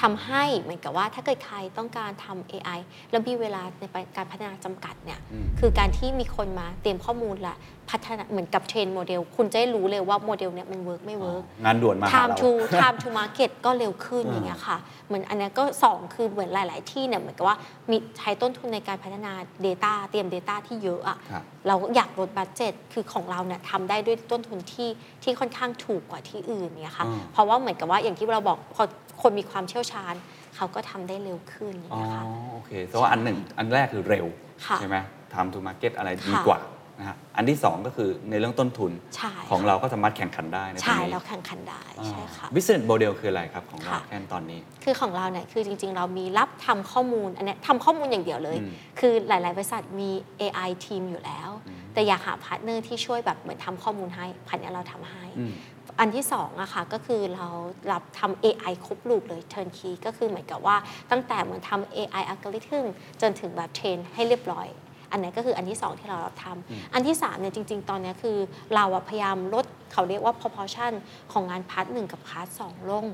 [0.00, 2.78] ทำให้เหมือนกับว่าถ้าเกิดใครต้องการทำ AI
[3.10, 3.84] แล้วมีเวลาใน
[4.16, 7.56] การพัฒนาจำกัดเนี่ยอืมคือการที่มีคนมาเตรียมข้อมูลและ
[7.90, 12.50] พัฒนาเหมือนกับ train โมเดล คุณจะได้รู้เลยว่าโมเดลเนี่ยมัน work ไม่ work งานด่วนมาหา time เรา to
[12.82, 17.56] time to market ก็เร็วขึ้นอ่าอย่างเงี้ยค่ะเหมือนอันเนี้ยก็สองคือเหมือนหลาย ๆ ที่เนี่ยเหมือนกับว่า
[17.90, 19.32] มีใช้ต้นทุนในการพัฒนา
[19.66, 24.88] Data เตรียม Data ที่เยอะอะครับเราอยากลด budget คือของเราเนี่ยทำได้ด้วยต้นทุนที่
[25.22, 28.84] ที่ค่อนข้างถูกกว่าที่อื่นเนี่ยค่ะอ่าเพราะว่าเหมือนกับว่าอย่างที่เราบอกพอ
[29.22, 30.14] คนมีความเชี่ยวชาญ
[30.56, 34.26] เขาก็ทำได้เร็วขึ้นอย่างอ๋อเงี้ยค่ะโอเคแต่ว่าอันหนึ่งอันแรกคือเร็ว
[34.66, 34.96] ค่ะใช่ไหม
[35.32, 36.60] time to market อะไรดีค่ะ กว่า
[36.98, 51.48] นะฮะอันที่สองก็คือในเรื่องต้นทุนใช่ของค่ะเราก็สามารถแข่งขันได้ในตรงใช่นี้เราแข่งขันได้ใช่ค่ะ business model คืออะไรครับของเราค่ะ แค่ตอนนี้ คือของเราเนี่ยคือจริง ๆ เรามีรับทำข้อมูลอันเนี้ยทำข้อมูลอย่างเดียวเลย อืมคือหลาย ๆ บริษัทมี AI team อยู่แล้ว
[51.94, 55.52] แต่อยากหา partner ที่ช่วยแบบเหมือนทำข้อมูลให้พวกนี้เราทำให้ อืม
[56.00, 57.46] อันที่สองอะค่ะก็คือเรา
[57.92, 60.76] รับทำ AI ครบ loop เลย turnkey ก็คือเหมือนกับว่า
[61.10, 62.86] ตั้งแต่เหมือนทำ AI algorithm
[63.20, 64.68] จนถึงแบบ train ให้เรียบร้อย
[65.12, 68.36] อันนี้ก็คืออันที่สองที่เรารับทำอันที่สามเนี่ยจริง ๆ ตอนเนี้ยคือ
[68.74, 70.92] เราอะพยายามลดเขาเรียกว่า proportion
[71.32, 73.06] ของงาน part หนึ่งกับ part สองลง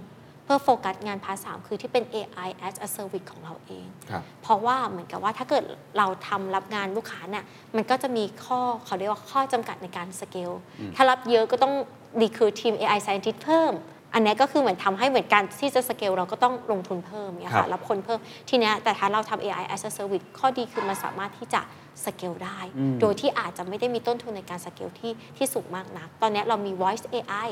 [0.44, 5.64] เพื่อโฟกัสงาน part สามคือที่เป็น AI as a service ของเราเองครับเพราะว่าเหมือนกับว่าถ้าเกิด
[5.98, 7.44] เราทำรับงานลูกค้าเนี่ย
[7.76, 10.50] มันก็จะมีข้อเขาเรียกว่าข้อจำกัดในการสเกล
[10.96, 11.74] ถ้ารับเยอะก็ต้อง
[12.20, 13.72] ดีคือ team AI scientist เพิ่ม
[14.14, 21.60] อันนี้ก็คือเหมือนทำให้เหมือนการที่จะสเกลเราก็ต้องลงทุนเพิ่มเนี่ยครัค่ะรับคนเพิ่มทีเนี้ยแต่ถ้าเราทำ AI as a service ข้อดีคือมันสามารถที่จะ
[22.04, 22.58] สเกลได้
[23.00, 27.48] โดยที่อาจจะไม่ได้มีต้นทุนในการสเกลที่ที่สูงมากนัก ตอนเนี้ยเรามี voice AI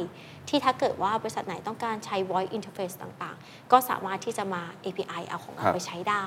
[0.49, 6.27] ที่ถ้าเกิดว่าบริษัทไหนต้องการใช้ voice interface ต่างๆ ก็สามารถที่จะมา API เอาของเราครับไปใช้ได้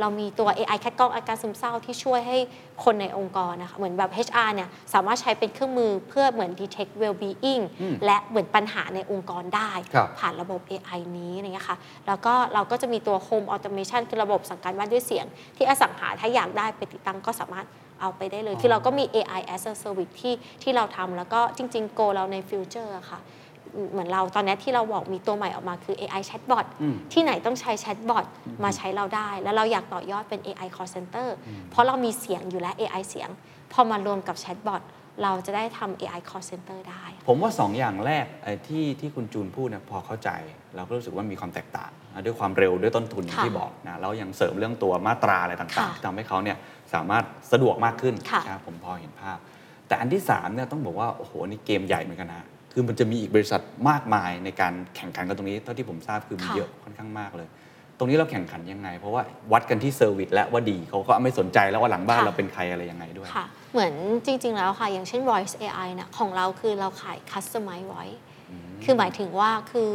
[0.00, 2.38] เรามีตัว AI คัดกรองอาการซึมเศร้าที่ช่วยให้
[2.84, 7.62] คนในองค์กรนะคะเหมือนแบบ HR เนี่ยสามารถใช้เป็นเครื่องมือเพื่อเหมือน detect well-being
[8.04, 17.66] และเหมือนปัญหาในองค์กรได้ครับผ่านระบบ AI นี้อะไรเงี้ยค่ะแล้วก็เราก็จะมีตัว Home Automation คือระบบสั่งการบ้านด้วยเสียง ที่อสังหาถ้าอยากได้ไปติดตั้งก็สามารถ
[18.00, 23.20] เอาไปได้เลย คือเราก็มี AI as a service ที่ที่เราทำแล้วก็จริง ๆ goal เราใน future ค่ะ
[23.92, 26.66] เหมือนเราตอนเนี้ยที่เราบอกมีตัวใหม่ออกมาคือ AI chatbot
[27.12, 28.24] ที่ไหนต้องใช้ chatbot
[28.64, 31.28] มาใช้เราได้ แล้วเราอยากต่อยอดเป็น AI call center
[31.70, 33.28] เพราะเรามีเสียงอยู่แล้ว AI เสียง
[33.72, 34.82] พอมารวมกับ chatbot
[35.22, 40.30] เราจะได้ทำ AI call center ได้ ผมว่าสองอย่างแรกไอ้ที่ที่คุณจูนพูดเนี่ยพอเข้าใจ
[40.74, 46.56] เราก็รู้สึกว่ามีความแตกต่างนะด้วยความเร็วด้วยต้นทุนอย่างค่ะที่บอกนะแล้วยังเสริมเรื่องตัวมาตราอะไรต่างค่ะๆที่ทำให้เขาเนี่ย
[46.94, 49.38] สามารถสะดวกมากขึ้นค่ะนะครับผมพอเห็นภาพ
[49.88, 57.48] แต่อันที่3เนี่ยต้องบอกว่าโอ้โหนี่เกมใหญ่เหมือนกันนะ คือมันจะมีอีกบริษัทมากมายในการแข่งขันกันตรงนี้ เท่าที่ผมทราบคือมีค่ะเยอะค่อนข้างมากเลย
[57.98, 63.92] ตรงนี้เราแข่งขันยังไง เพราะว่าวัดกันที่เซอร์วิสและว่าดีเขาก็ไม่สนใจแล้วว่าหลังบ้านเราเป็นใครอะไรยังไงด้วยค่ะ เหมือน
[64.26, 68.18] จริง ๆ แล้วค่ะ อย่างเช่น voice AI เนี่ยของเราคือเราขาย customize voice
[68.84, 69.90] คือหมายถึงว่าคือ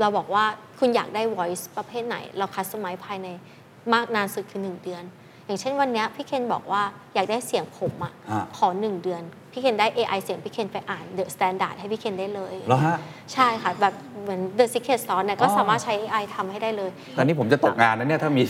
[0.00, 0.44] เราบอกว่า
[0.78, 3.28] คุณอยากได้ voice ประเภทไหน เรา customize ภายใน
[3.94, 5.04] มากนานสุดคือ 1 เดือน
[5.46, 6.82] อย่างเช่นวันเนี้ยพี่เคนบอกว่า
[7.14, 12.96] อยากได้เสียงผมอะอ่าขอ1เดือน พี่เคนได้ AI เสียงพี่เคนไปอ่าน the standard ให้พี่เคนได้เลยแล้วฮะ
[13.32, 18.42] ใช่ค่ะ แบบเหมือน the secret sauce เนี่ยก็อ๋อ สามารถใช้ AI ทำให้ได้เลย ตอนนี้ผมจะตกงานนะเนี่ยถ้ามี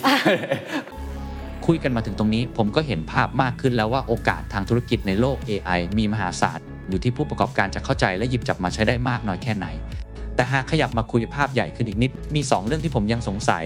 [1.67, 9.67] คุยกันมาถึงตรงนี้ ผมก็เห็นภาพมากขึ้นแล้วว่าโอกาสทางธุรกิจในโลก AI มีมหาศาลอยู่ที่ผู้ประกอบการจะเข้าใจและหยิบจับมาใช้ได้มากน้อยแค่ไหน
[10.37, 13.65] แต่หากขยับมาคุยภาพใหญ่ขึ้นอีกนิด มี 2 เรื่องที่ผมยังสงสัย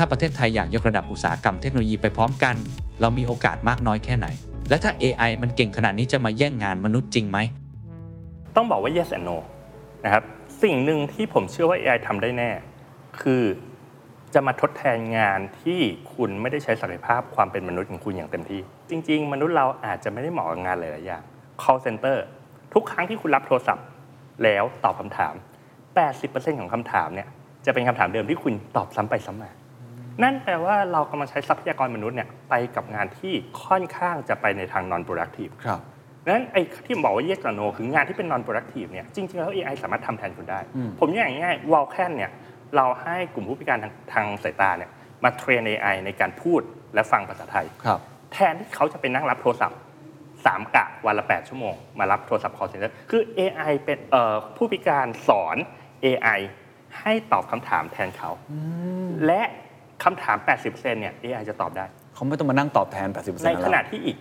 [0.02, 2.54] ้าประเทศไทยอยากยกระดับอุตสาหกรรมเทคโนโลยีไปพร้อมกัน
[3.00, 4.26] เรามีโอกาสมากน้อยแค่ไหน
[4.68, 7.38] และถ้า AI มันเก่งขนาดนี้จะมาแย่งงานมนุษย์จริงไหม
[8.56, 9.36] ต้องบอกว่า yes and no
[10.04, 10.24] นะครับ
[10.62, 12.50] สิ่งหนึ่งที่ผมเชื่อว่า AI ทำได้แน่
[13.20, 13.42] คือ
[14.34, 15.80] จะมาทดแทนงานที่
[16.14, 21.22] คุณไม่ได้ใช้ศักยภาพความเป็นมนุษย์ของคุณอย่างเต็มที่ จริง ๆ มนุษย์เราอาจจะไม่ได้เหมาะกับงานหลายๆอย่าง
[21.62, 22.16] call center
[22.74, 23.86] ทุกครั้งที่คุณรับโทรศัพท์
[24.42, 25.34] แล้วตอบคำถาม
[25.96, 27.28] 80%ของคำถามเนี่ย
[27.66, 29.50] จะเป็นคำถามเดิมที่คุณตอบซ้ำไปซ้ำมา
[30.22, 35.80] นั่นแปลว่าเรากำลังใช้ทรัพยากรมนุษย์เนี่ยไปกับงานที่ค่อนข้างจะไปในทาง non productive ครับ
[36.28, 40.60] นั้นไอ้ที่ผมบอกว่า yes or no คืองานที่เป็น non productive เนี่ยจริงๆแล้ว AI สามารถทำแทนคุณได้
[41.00, 42.30] ผมอย่างง่ายๆ w a l c a n เนี่ย
[42.76, 44.90] เราให้กลุ่มผู้พิการทางทางสายตาเนี่ย
[45.24, 46.60] มาเทรน AI ในการพูด
[46.94, 48.00] และฟังภาษาไทยครับ
[48.32, 49.78] แทนที่เขาจะไปนั่งรับโทรศัพท์
[50.44, 55.56] สามกะวันละ 8 ชั่วโมง มารับโทรศัพท์ call center คือ AI เป็นเอ่อผู้พิการสอน
[56.04, 56.40] AI
[57.00, 58.30] ให้ตอบคำถามแทนเขา
[59.26, 59.42] และ
[60.04, 61.84] คำถาม 80%เนี่ย AI จะตอบได้
[62.14, 64.16] เขาไม่ต้องมานั่งตอบแทน 80%ในแล้วขณะที่อีก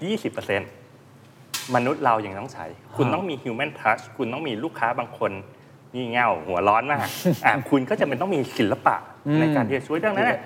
[0.81, 2.65] 20%มนุษย์เรายังต้องใช้
[2.97, 5.31] คุณต้องมี human touch คุณต้องมีลูกค้าบางคน
[5.93, 6.99] งี่เง่าหัวร้อนมาก
[7.45, 8.95] อะคุณก็จะเป็นต้องมีศิลปะ
[9.27, 10.39] อืมในการที่จะช่วยดังนั้นน่ะ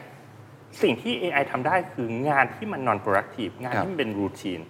[0.81, 4.63] สิ่งที่ AI ทำได้คืองานที่มัน non productive งานครับที่มันเป็น routine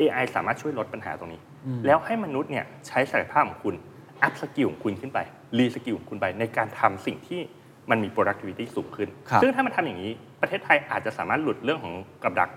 [0.00, 1.40] AI สามารถช่วยลดปัญหาตรงนี้
[1.86, 3.74] แล้วให้มนุษย์เนี่ยใช้ศักยภาพของคุณ
[4.22, 5.18] upskill ของคุณขึ้นไป
[5.58, 7.40] reskill ของคุณไปในการทำสิ่งที่
[7.90, 12.50] มันมี productivity สูงขึ้นครับซึ่งถ้ามันทำอย่างนี้ประเทศไทยอาจจะสามารถหลุดเรื่องของกับดัก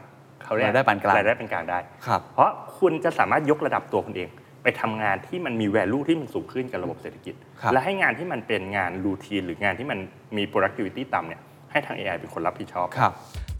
[0.43, 4.29] เขาเรียกรายได้ปานกลางรายได้เป็นกลางได้ครับเพราะคุณจะสามารถยกระดับตัวคุณเอง
[4.63, 9.99] ไปทำงานที่มันมี value ที่มันสูงขึ้นกับระบบเศรษฐกิจครับและให้งานที่มันเป็นงาน routine หรืองานที่มัน
[10.37, 13.13] มี productivity ต่ำเนี่ยให้ทาง AI เป็นคนรับผิดชอบครับ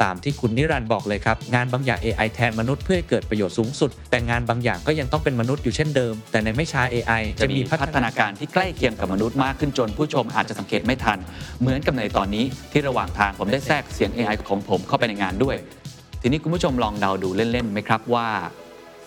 [0.03, 11.17] ตามที่คุณนิรันดร์บอกเลยครับ งานบางอย่าง AI แทนมนุษย์เพื่อให้เกิดประโยชน์สูงสุด แต่งานบางอย่างก็ยังต้องเป็นมนุษย์อยู่เช่นเดิม แต่ในไม่ช้า AI จะมีพัฒนาการที่ใกล้เคียงกับมนุษย์มากขึ้นจนผู้ชมอาจจะสังเกตไม่ทัน
[11.61, 15.55] เหมือนกับในตอนนี้ที่ระหว่างทางผมได้แทรกเสียง AI ของผมเข้าไปในงานด้วย
[16.21, 18.27] ทีนี้คุณผู้ชมลองเดาดูเล่นๆไหมครับว่า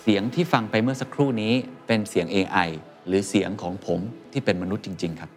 [0.01, 1.53] เสียงที่ฟังไปเมื่อสักครู่นี้
[1.87, 2.69] เป็นเสียง AI
[3.07, 3.99] หรือเสียงของผม
[4.31, 5.31] ที่เป็นมนุษย์จริง ๆ ครับ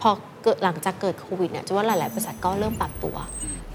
[0.00, 0.10] พอ
[0.44, 3.16] เกิดหลังจากเกิดโควิดเนี่ยจะว่าหลาย ๆ บริษัทก็เริ่มปรับตัว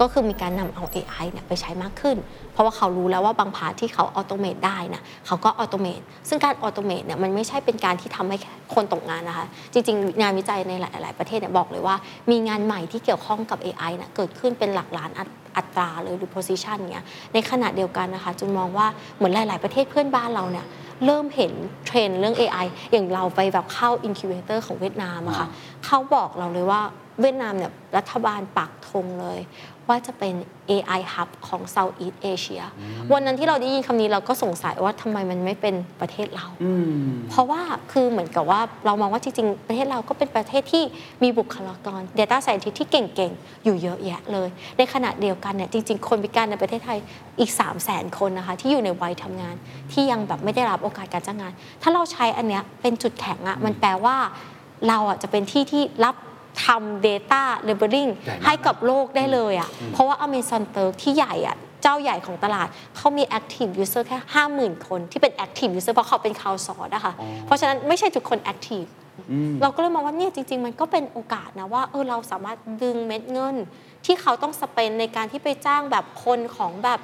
[0.02, 2.18] ก็คือมีการนำเอา AI เนี่ยไปใช้มากขึ้น
[2.54, 11.96] เพราะว่าเขารู้แล้วว่าบาง part ที่เขา automate ได้นะเขาก็ automate ซึ่งการ automate เนี่ยมันไม่ใช่เป็นการที่ทำให้แค่คนตกงานนะคะ จริง ๆ งานวิจัยในหลาย ๆ ประเทศเนี่ยบอกเลยว่า
[12.32, 15.12] มีงานใหม่ที่เกี่ยวข้องกับ AI นะเกิดขึ้นเป็นหลักล้าน
[15.56, 18.88] อัตอัตราเลยหรือ position เนี่ยในขณะเดียวกันนะคะจุนมองว่า
[19.18, 20.66] เหมือนหลาย ๆ ประเทศเพื่อนบ้านเราเนี่ย
[21.06, 21.52] เริ่มเห็น
[21.86, 25.48] เทรนด์เรื่อง AI อย่างเราไปแบบเข้า incubator ของเวียดนามอะค่ะ
[25.86, 26.82] เขาบอกเราเลยว่า
[27.22, 29.40] เวียดนามเนี่ยรัฐบาลปักธงเลย
[29.90, 30.36] ว่าจะเป็น
[30.70, 32.64] AI Hub ของ Southeast Asia
[33.14, 36.46] วันนั้นที่เราได้ยินคำนี้เราก็สงสัยว่าทำไมมันไม่เป็นประเทศเรา
[37.30, 40.84] เพราะว่าคือเหมือนกับว่าเรามองว่าจริงๆ ประเทศเราก็เป็นประเทศที่
[41.24, 47.00] มีบุคลากร Data Scientist ที่เก่งๆ อยู่เยอะแยะเลย ในขณะเดียวกันเนี่ยจริงๆ คนพิการในประเทศไทย
[47.40, 49.56] อีก 3 0 0 0 0 0 คนนะคะที่อยู่ในวัยทำงาน
[49.92, 54.18] ที่ยังแบบไม่ได้รับโอกาสการจ้างงาน ถ้าเราใช้อันเนี้ยเป็นจุดแข็งอะมันแปลว่า
[54.88, 56.16] เราอะจะเป็นที่ที่รับ
[56.64, 64.18] ทำ Data Labeling ใหญ่มากให้กับโลกได้เลยอะเพราะว่า Amazon t u r k ที่ใหญ่อะเจ้าใหญ่ของตลาดเขามี Active User แค่
[64.54, 67.14] 50,000 คนที่เป็น Active User เพราะเขาเป็น crowdsource นะคะ
[67.46, 68.90] เพราะฉะนั้นไม่ใช่ทุกคน Active
[69.62, 73.56] เราก็เลยมองว่าเนี่ยจริง ๆ มันก็เป็นโอกาสนะว่าเออเราสามารถดึงเม็ดเงิน
[74.06, 77.00] ที่เขาต้อง spend ในการที่ไปจ้างแบบคนของแบบ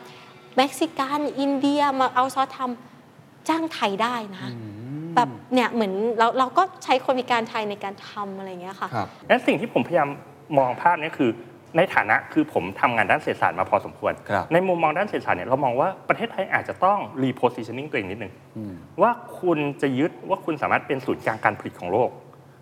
[0.58, 4.48] เม็กซิกันอินเดียมาเอาซอสทำจ้างไทยได้นะ
[5.16, 10.10] แบบเนี่ยเหมือนเราเราก็ใช้คนพิการไทยในการทำอะไรอย่างเงี้ยค่ะครับงั้นสิ่งที่ผมพยายาม
[10.58, 11.32] มองภาพเนี้คือ
[11.78, 22.10] ในฐานะคือผมทำงานด้านเศรษฐศาสตร์มาพอสมควรครับในมุมมองด้านเศรษฐศาสตร์เนี่ยเรามองว่าประเทศไทยอาจจะต้อง repositioning ตัวเองนิดนึงอืมว่าคุณจะยึดว่าคุณสามารถเป็นศูนย์กลางการผลิตของโลก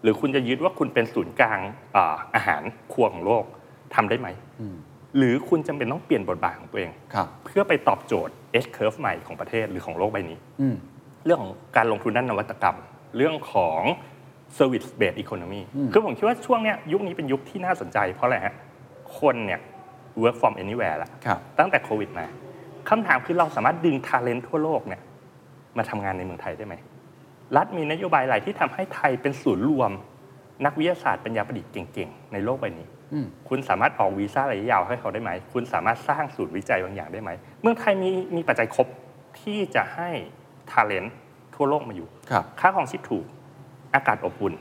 [0.04, 1.60] หรือคุณจะยึดว่าคุณเป็นศูนย์กลาง
[1.96, 2.62] อ่าอาหาร
[2.94, 3.44] ครัวของโลก
[3.96, 4.28] ทำได้ไหม
[4.62, 4.76] อืม
[5.18, 8.34] หรือคุณจำเป็นต้องเปลี่ยนบทบาทของตัวเองครับเพื่อไปตอบโจทย์
[8.64, 10.76] S curve ใหม่ของประเทศหรือของโลกใบนี้อืม
[11.26, 12.78] เรื่องของการลงทุนด้านนวัตกรรม
[13.18, 13.82] เรื่องของ
[14.58, 18.56] service based economy อืมคือผมคิดว่าช่วงเนี้ยยุคนี้เป็นยุคที่น่าสนใจ เพราะอะไรฮะ
[19.20, 19.60] คนเนี่ย
[20.22, 22.26] work from anywhere ละครับตั้งแต่โควิดมา
[22.90, 25.02] คำถามคือเราสามารถดึง talent ทั่วโลกเนี่ย
[25.78, 26.76] มาทำงานในเมืองไทยได้ไหม
[27.58, 29.92] รัฐมีนโยบายอะไรที่ทำให้ไทยเป็นศูนย์รวม
[30.66, 38.88] นักวิทยาศาสตร์ปัญญาประดิษฐ์เก่งๆ ในโลกใบนี้อืมคุณสามารถออกวีซ่าระยะยาวให้เขาได้ไหม คุณสามารถสร้างศูนย์วิจัยบางอย่างได้ไหม เมืองไทยมีมีปัจจัยครบ
[39.42, 40.10] ที่จะให้
[40.74, 41.10] talent
[41.56, 43.26] ทั่วโลกมาอยู่ ครับ ค่าครองชีพถูก
[43.96, 44.54] อากาศอบอุ่น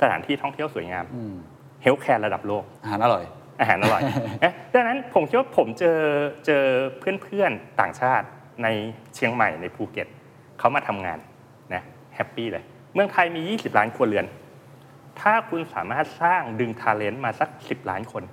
[0.00, 1.36] สถานที่ท่องเที่ยวสวยงาม อืม
[1.82, 3.24] healthcare ระดับโลก อาหารอร่อย
[3.60, 4.02] อาหารอร่อย
[4.40, 5.98] เอ๊ะดังนั้นผมคิดว่าผมเจอ
[6.46, 6.64] เจอ
[7.22, 8.26] เพื่อนๆต่างชาติ
[8.62, 8.68] ใน
[9.14, 10.06] เชียงใหม่ในภูเก็ต
[10.58, 11.18] เขามาทำงาน
[11.74, 11.82] นะ
[12.14, 12.64] happy เลย
[12.94, 14.26] เมืองไทยมี 20 ล้านครัวเรือน
[15.20, 18.24] ถ้าคุณสามารถสร้างดึง talent มาสัก 10 ล้านคน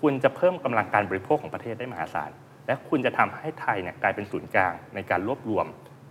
[0.00, 2.30] คุณจะเพิ่มกำลังการบริโภคของประเทศได้มหาศาล
[2.66, 5.66] และคุณจะทำให้ไทยเนี่ยกลายเป็นศูนย์กลางในการรวบรวม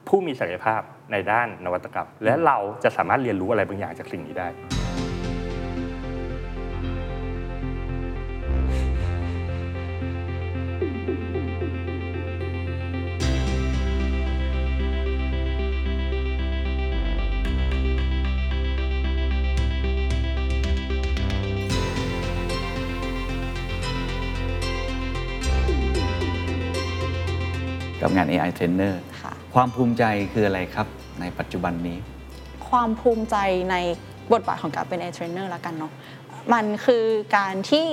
[0.07, 4.49] ผู้มีศักยภาพในด้านนวัตกรรม และเราจะสามารถเรียนรู้อะไรบางอย่างจากสิ่งนี้ได้
[28.05, 28.95] กับงาน AI Trainer
[29.53, 30.87] ความภูมิใจคืออะไรครับ
[31.21, 31.97] ในปัจจุบันนี้
[32.69, 33.35] ความภูมิใจ
[33.71, 33.75] ใน
[34.33, 35.91] บทบาทของการเป็น AI trainer ล้วกันเนาะ
[36.53, 37.05] มันคือ
[37.37, 37.87] การที่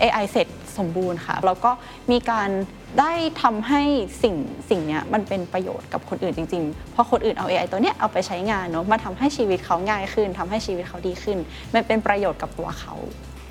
[0.00, 1.70] AI เสร็จสมบูรณ์ค่ะ แล้วก็
[2.10, 2.50] มีการ
[3.00, 3.12] ได้
[3.42, 3.82] ทำให้
[4.22, 4.36] สิ่ง
[4.70, 11.38] สิ่งเนี้ยมันเป็นประโยชน์กับคนอื่นจริงๆ เพราะคนอื่นเอา AI ตัวเนี้ยเอาไปใช้งานเนาะมาทำให้ชีวิตเขาง่ายขึ้นทำให้ชีวิตเขาดีขึ้น
[11.74, 12.94] มันเป็นประโยชน์กับตัวเขา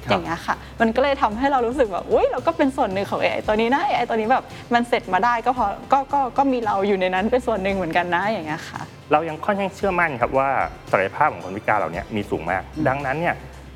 [0.09, 4.43] อย่างเงี้ยค่ะ มันก็เลยทำให้เรารู้สึกแบบอุ้ยเราก็เป็นส่วนหนึ่งของ AI ตัวนี้นะ AI ตัวนี้แบบ
[4.73, 10.49] มันเสร็จมาได้ก็เพราะก็ก็ก็มีเราอยู่ในนั้นเป็นส่วนหนึ่งเหมือนกันนะอย่างเงี้ยค่ะ เรายังค่อนข้างเชื่อมั่นครับว่า
[10.91, 13.35] ศักยภาพของคนพิการเหล่านี้มีสูงมาก ดังนั้นเนี่ย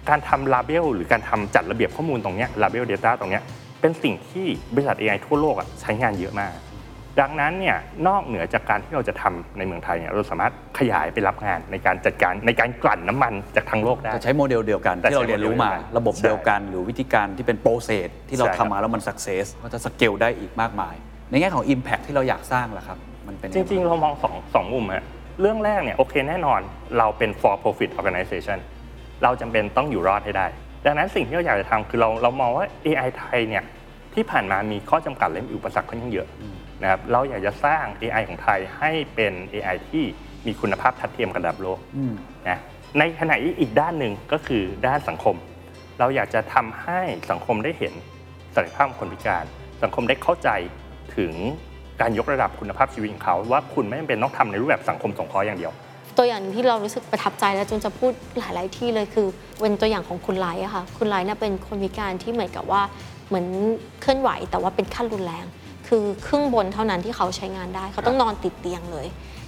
[0.09, 3.43] การทำลาเบลหรือการทำจัดระเบียบข้อมูลตรงเนี้ลาเบลเดต้าตรงเนี้ย
[3.81, 6.51] เป็นสิ่งที่บริษัท AI ทั่วโลกอะใช้งานเยอะมาก
[7.21, 20.95] ดังนั้นเนี่ยนอกเหนือจากการที่เราจะทำในเมืองไทยเนี่ยเราสามารถขยายไปรับงานในการจัดการในการกลั่นน้ำมันจากทั้งโลกได้จะใช้โมเดลเดียวกันแต่ที่เราใช้เรียนรู้มาโมเดลเดียวกันระบบเดียวกัน หรือวิธีการที่เป็นโปรเซสที่เราใช่ครับทำมาแล้วมันสักเซสก็จะสเกลได้อีกมากมาย
[21.29, 22.97] ในแง่ของ Impact ที่เราอยากสร้างล่ะครับ
[23.27, 25.03] มันเป็นยัจไริง ๆ เรามองสองสองมุมฮะ
[25.41, 26.59] เรื่องแรกเนี่ยโอเคแน่นอน
[26.97, 28.59] เราเป็น for profit organization
[29.23, 30.47] เราจำเป็นต้องอยู่รอดให้ได้
[30.85, 33.63] ดังนั้นสิ่งที่เราอยากจะทำคือเราเรามองว่า AI ไทยเนี่ย
[34.13, 36.27] ที่ผ่านมามีข้อจำกัดและมีอุปสรรคค่อนข้างเยอะ
[36.83, 40.03] นะครับเราอยากจะสร้าง AI ของไทยให้เป็น AI ที่
[40.45, 42.13] มีคุณภาพทัดเทียมกับระดับโลกอืม
[42.47, 42.59] นะ
[42.99, 45.35] ในขณะที่อีกด้านหนึ่งก็คือด้านสังคม
[45.99, 46.99] เราอยากจะทำให้
[47.31, 47.93] สังคมได้เห็น
[48.55, 49.45] ศักยภาพของคนพิการ
[49.83, 50.49] สังคมได้เข้าใจ
[51.17, 51.33] ถึง
[52.01, 55.71] การยกระดับคุณภาพชีวิตของเขาว่าคุณไม่จำเป็นต้องทำในรูปแบบสังคมสงเคราะห์อย่างเดียว
[56.17, 59.27] ตัวอย่างหนึ่งที่เรารู้สึกประทับใจและจูนจะพูดหลาย ๆ ที่เลยคือ
[59.61, 62.81] เป็นตัวอย่างของคุณไลท์อะค่ะคุณไลท์เนี่ยเป็นคนพิการที่เหมือนกับว่า
[63.27, 63.45] เหมือน
[64.01, 65.45] เคลื่อนไหวแต่ว่าเป็นขั้นรุนแรง
[65.87, 69.07] คือครึ่งบนเท่านั้นที่เขาใช้งานได้ เขาต้องนอนติดเตียงเลย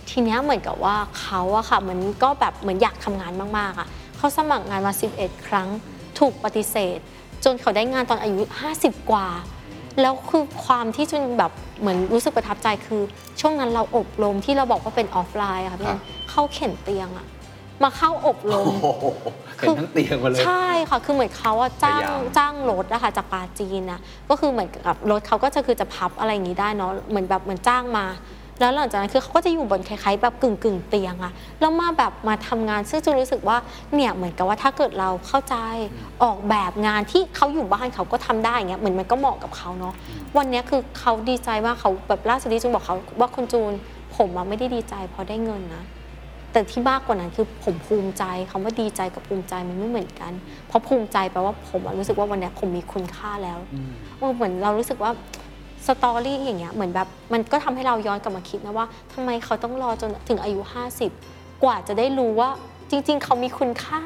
[0.10, 5.68] ทีเนี้ยเหมือนกับว่าเขาอะค่ะเหมือนก็แบบเหมือนอยากทำงานมากๆอะเขาสมัครงานมา 11 ครั้ง
[6.20, 6.98] ถูกปฏิเสธ
[7.44, 8.44] จนเขาได้งานตอนอายุ
[8.78, 9.28] 50 กว่า
[10.02, 13.02] แล้วคือความที่จุนแบบเหมือนรู้สึกประทับใจคือ
[13.40, 17.26] ช่วงนั้นเราอบรมที่เราบอกว่าเป็นออฟไลน์อะค่ะพี่ครับเข้าเข็นเตียงอะ
[17.84, 19.06] มาเข้าอบรม โอ้โห
[19.58, 28.06] เป็นทั้งเตียงมาเลย ใช่ค่ะ คือเหมือนเขาอะจ้างพยายาม จ้างรถอะค่ะจากปาจีนนะก็คือเหมือนกับรถเขาก็จะคือจะพับอะไรอย่างนี้ได้เนาะ เหมือนแบบเหมือนจ้างมา
[28.60, 33.58] แล้วหลังจากนั้นคือเขาก็จะอยู่บนคล้ายๆแบบกึ่งกึ่งๆเตียงอะแล้วมาแบบมาทำงานซึ่งจูรู้สึกว่า
[33.96, 35.56] เนี่ยเหมือนกับว่าถ้าเกิดเราเข้าใจ
[36.24, 39.94] ออกแบบงานที่เขาอยู่บ้านเขาก็ทำได้อย่างเงี้ยเหมือนมันก็เหมาะกับเขาเนาะ
[40.38, 43.72] วันเนี้ยคือเขาดีใจมากเขาแบบล่าสุดที่จูนบอกเขาว่าคุณจูน
[44.18, 45.84] ผมอะไม่ได้ดีใจเพราะได้เงินนะ
[46.56, 50.32] แต่ที่มากกว่านั้นคือผมภูมิใจคำว่าดีใจกับภูมิใจมันไม่เหมือนกัน
[50.68, 53.60] เพราะภูมิใจแปลว่าผมอะรู้สึกว่าวันเนี้ยผมมีคุณค่าแล้ว
[54.18, 55.12] เออเหมือนเรารู้สึกว่า
[55.88, 60.60] สตอรี่อย่างเงี้ยเหมือนแบบมันก็ทำให้เราย้อนกลับมาคิดนะว่าทำไมเขาต้องรอจนถึงอายุ
[61.14, 62.50] 50 กว่าจะได้รู้ว่า
[62.90, 64.02] จริง ๆ เขามีคุณค่า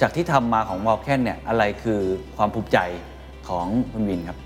[0.00, 2.00] จากที่ทำมาของวอลแคนเนี่ยอะไรคือ
[2.36, 2.78] ความภูมิใจ
[3.48, 4.38] ของคุณวินครับ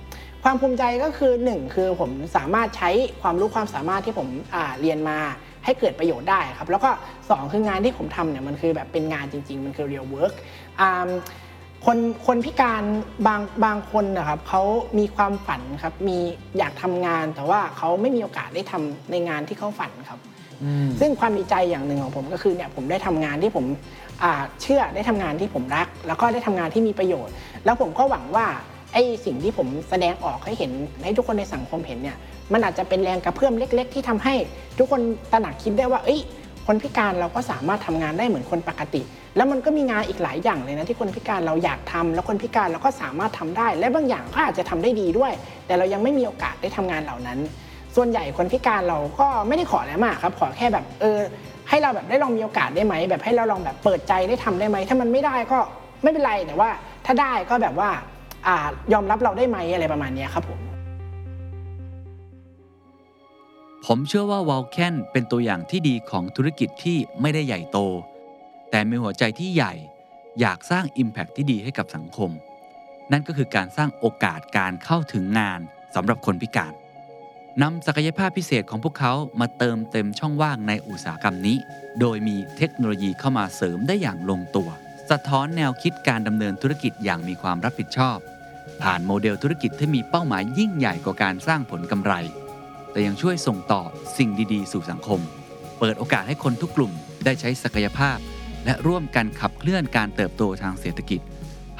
[0.44, 2.90] ความภูมิใจก็คือหนึ่งคือผมสามารถใช้
[3.22, 5.18] ความรู้ความสามารถที่ผมอ่าเรียนมา
[5.64, 6.90] ให้เกิดประโยชน์ได้ครับ แล้วก็
[7.30, 10.34] สองคืองานที่ผมทำเนี่ยมันคือแบบเป็นงานจริง ๆ มันคือ real work
[10.80, 11.10] อ่า
[11.86, 12.82] คนคนพิการ
[13.26, 14.62] บางบางคนนะครับเขา
[14.98, 16.18] มีความฝันครับมี
[16.58, 20.20] อยากทำงานแต่ว่าเขาไม่มีโอกาสได้ทำในงานที่เขาฝันครับ
[21.00, 23.66] ซึ่งความดีใจอย่างหนึ่งของผมก็คือเนี่ยผมได้ทำงานที่ผม
[24.22, 28.46] อ่าเชื่อได้ทำงานที่ผมรัก แล้วก็ได้ทำงานที่มีประโยชน์ แล้วผมก็หวังว่า
[28.92, 30.72] ไอ้สิ่งที่ผมแสดงออกให้เห็น
[31.04, 32.16] ให้ทุกคนในสังคมเห็นเนี่ย
[32.52, 34.34] มันอาจจะเป็นแรงกระเพื่อมเล็ก ๆ ที่ทำให้
[34.78, 35.00] ทุกคน
[35.32, 36.20] ตระหนักคิดได้ว่าเอ้ย
[36.66, 39.02] คนพิการเราก็สามารถทำงานได้เหมือนคนปกติ
[39.36, 45.32] แล้วมันก็มีงานอีกหลายอย่างเลยนะที่คนพิการเราอยากทำแล้วคนพิการเราก็สามารถทำได้ และบางอย่างก็อาจจะทำได้ดีด้วย
[45.66, 47.38] แต่เรายังไม่มีโอกาสได้ทำงานเหล่านั้น
[47.96, 51.18] ส่วนใหญ่คนพิการเราก็ไม่ได้ขออะไรมากครับ ขอแค่แบบเออ
[51.68, 55.58] ให้เราแบบได้ลองมีโอกาสได้ไหมแบบให้เราลองแบบเปิดใจได้ทำได้ไหมถ้ามันไม่ได้ก็
[56.02, 56.70] ไม่เป็นไรแต่ว่า
[57.06, 57.90] ถ้าได้ก็แบบว่า
[58.92, 60.60] ยอมรับเราได้ไหมอะไรประมาณนี้ครับผม
[63.86, 67.78] ผมเชื่อว่าวอลแคนเป็นตัวอย่างที่ดีของธุรกิจที่ไม่ได้ใหญ่โต
[68.70, 69.72] แต่มีหัวใจที่ใหญ่
[70.40, 72.30] อยากสร้าง Impact ที่ดีให้กับสังคม
[73.12, 75.60] นั่นก็คือการสร้างโอกาสการเข้าถึงงาน
[75.94, 76.72] สำหรับคนพิการ
[77.62, 81.56] นำศักยภาพพิเศษของพวกเขามาเติมเต็มช่องว่างในอุตสาหกรรมนี้
[82.00, 84.68] โดยมีเทคโนโลยีเข้ามาเสริมได้อย่างลงตัว
[85.10, 88.18] สะท้อนแนวคิดการดำเนินธุรกิจอย่างมีความรับผิดชอบ
[88.82, 92.12] ผ่านโมเดลธุรกิจที่มีเป้าหมายยิ่งใหญ่กว่าการสร้างผลกำไร
[92.90, 93.82] แต่ยังช่วยส่งต่อ
[94.16, 95.20] สิ่งดีๆ สู่สังคม
[95.78, 96.92] เปิดโอกาสให้คนทุกกลุ่ม
[97.24, 98.18] ได้ใช้ศักยภาพ
[98.64, 101.20] และร่วมกันขับเคลื่อนการเติบโตทางเศรษฐกิจ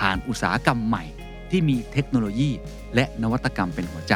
[0.00, 1.04] ผ่านอุตสาหกรรมใหม่
[1.50, 2.50] ที่มีเทคโนโลยี
[2.94, 4.14] และนวัตกรรมเป็นหัวใจ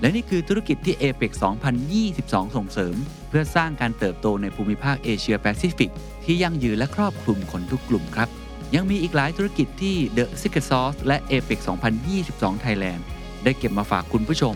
[0.00, 1.32] และนี่คือธุรกิจที่ APEC
[1.92, 2.96] 2022 ส่งเสริม
[3.28, 5.90] เพื่อสร้างการเติบโตในภูมิภาคเอเชียแปซิฟิก
[6.24, 8.28] ที่ยั่งยืนและครอบคลุมคนทุกกลุ่มครับ
[8.74, 11.58] ยังมีอีกหลายธุรกิจที่ The Secret Sauce และ APEC
[12.10, 13.02] 2022 Thailand
[13.44, 14.54] ได้เก็บมาฝากคุณผู้ชม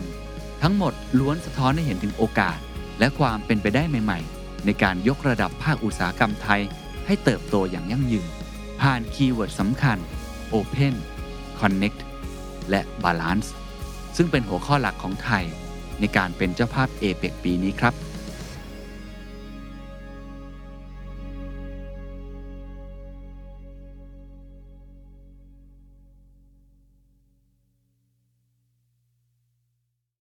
[0.61, 2.57] ทั้งหมดล้วนสะท้อนให้เห็นถึงโอกาส
[2.99, 6.61] และความเป็นไปได้ใหม่ๆ ในการยกระดับภาคอุตสาหกรรมไทย
[7.05, 8.27] ให้เติบโตอย่างยั่งยืน
[8.81, 9.97] ผ่านคีย์เวิร์ดสำคัญ
[10.53, 10.95] Open
[11.59, 11.99] Connect
[12.69, 13.47] และ Balance
[14.15, 15.45] ซึ่งเป็นหัวข้อหลักของไทย
[15.99, 17.93] ในการเป็นเจ้าภาพเอเปกปีนี้ครับ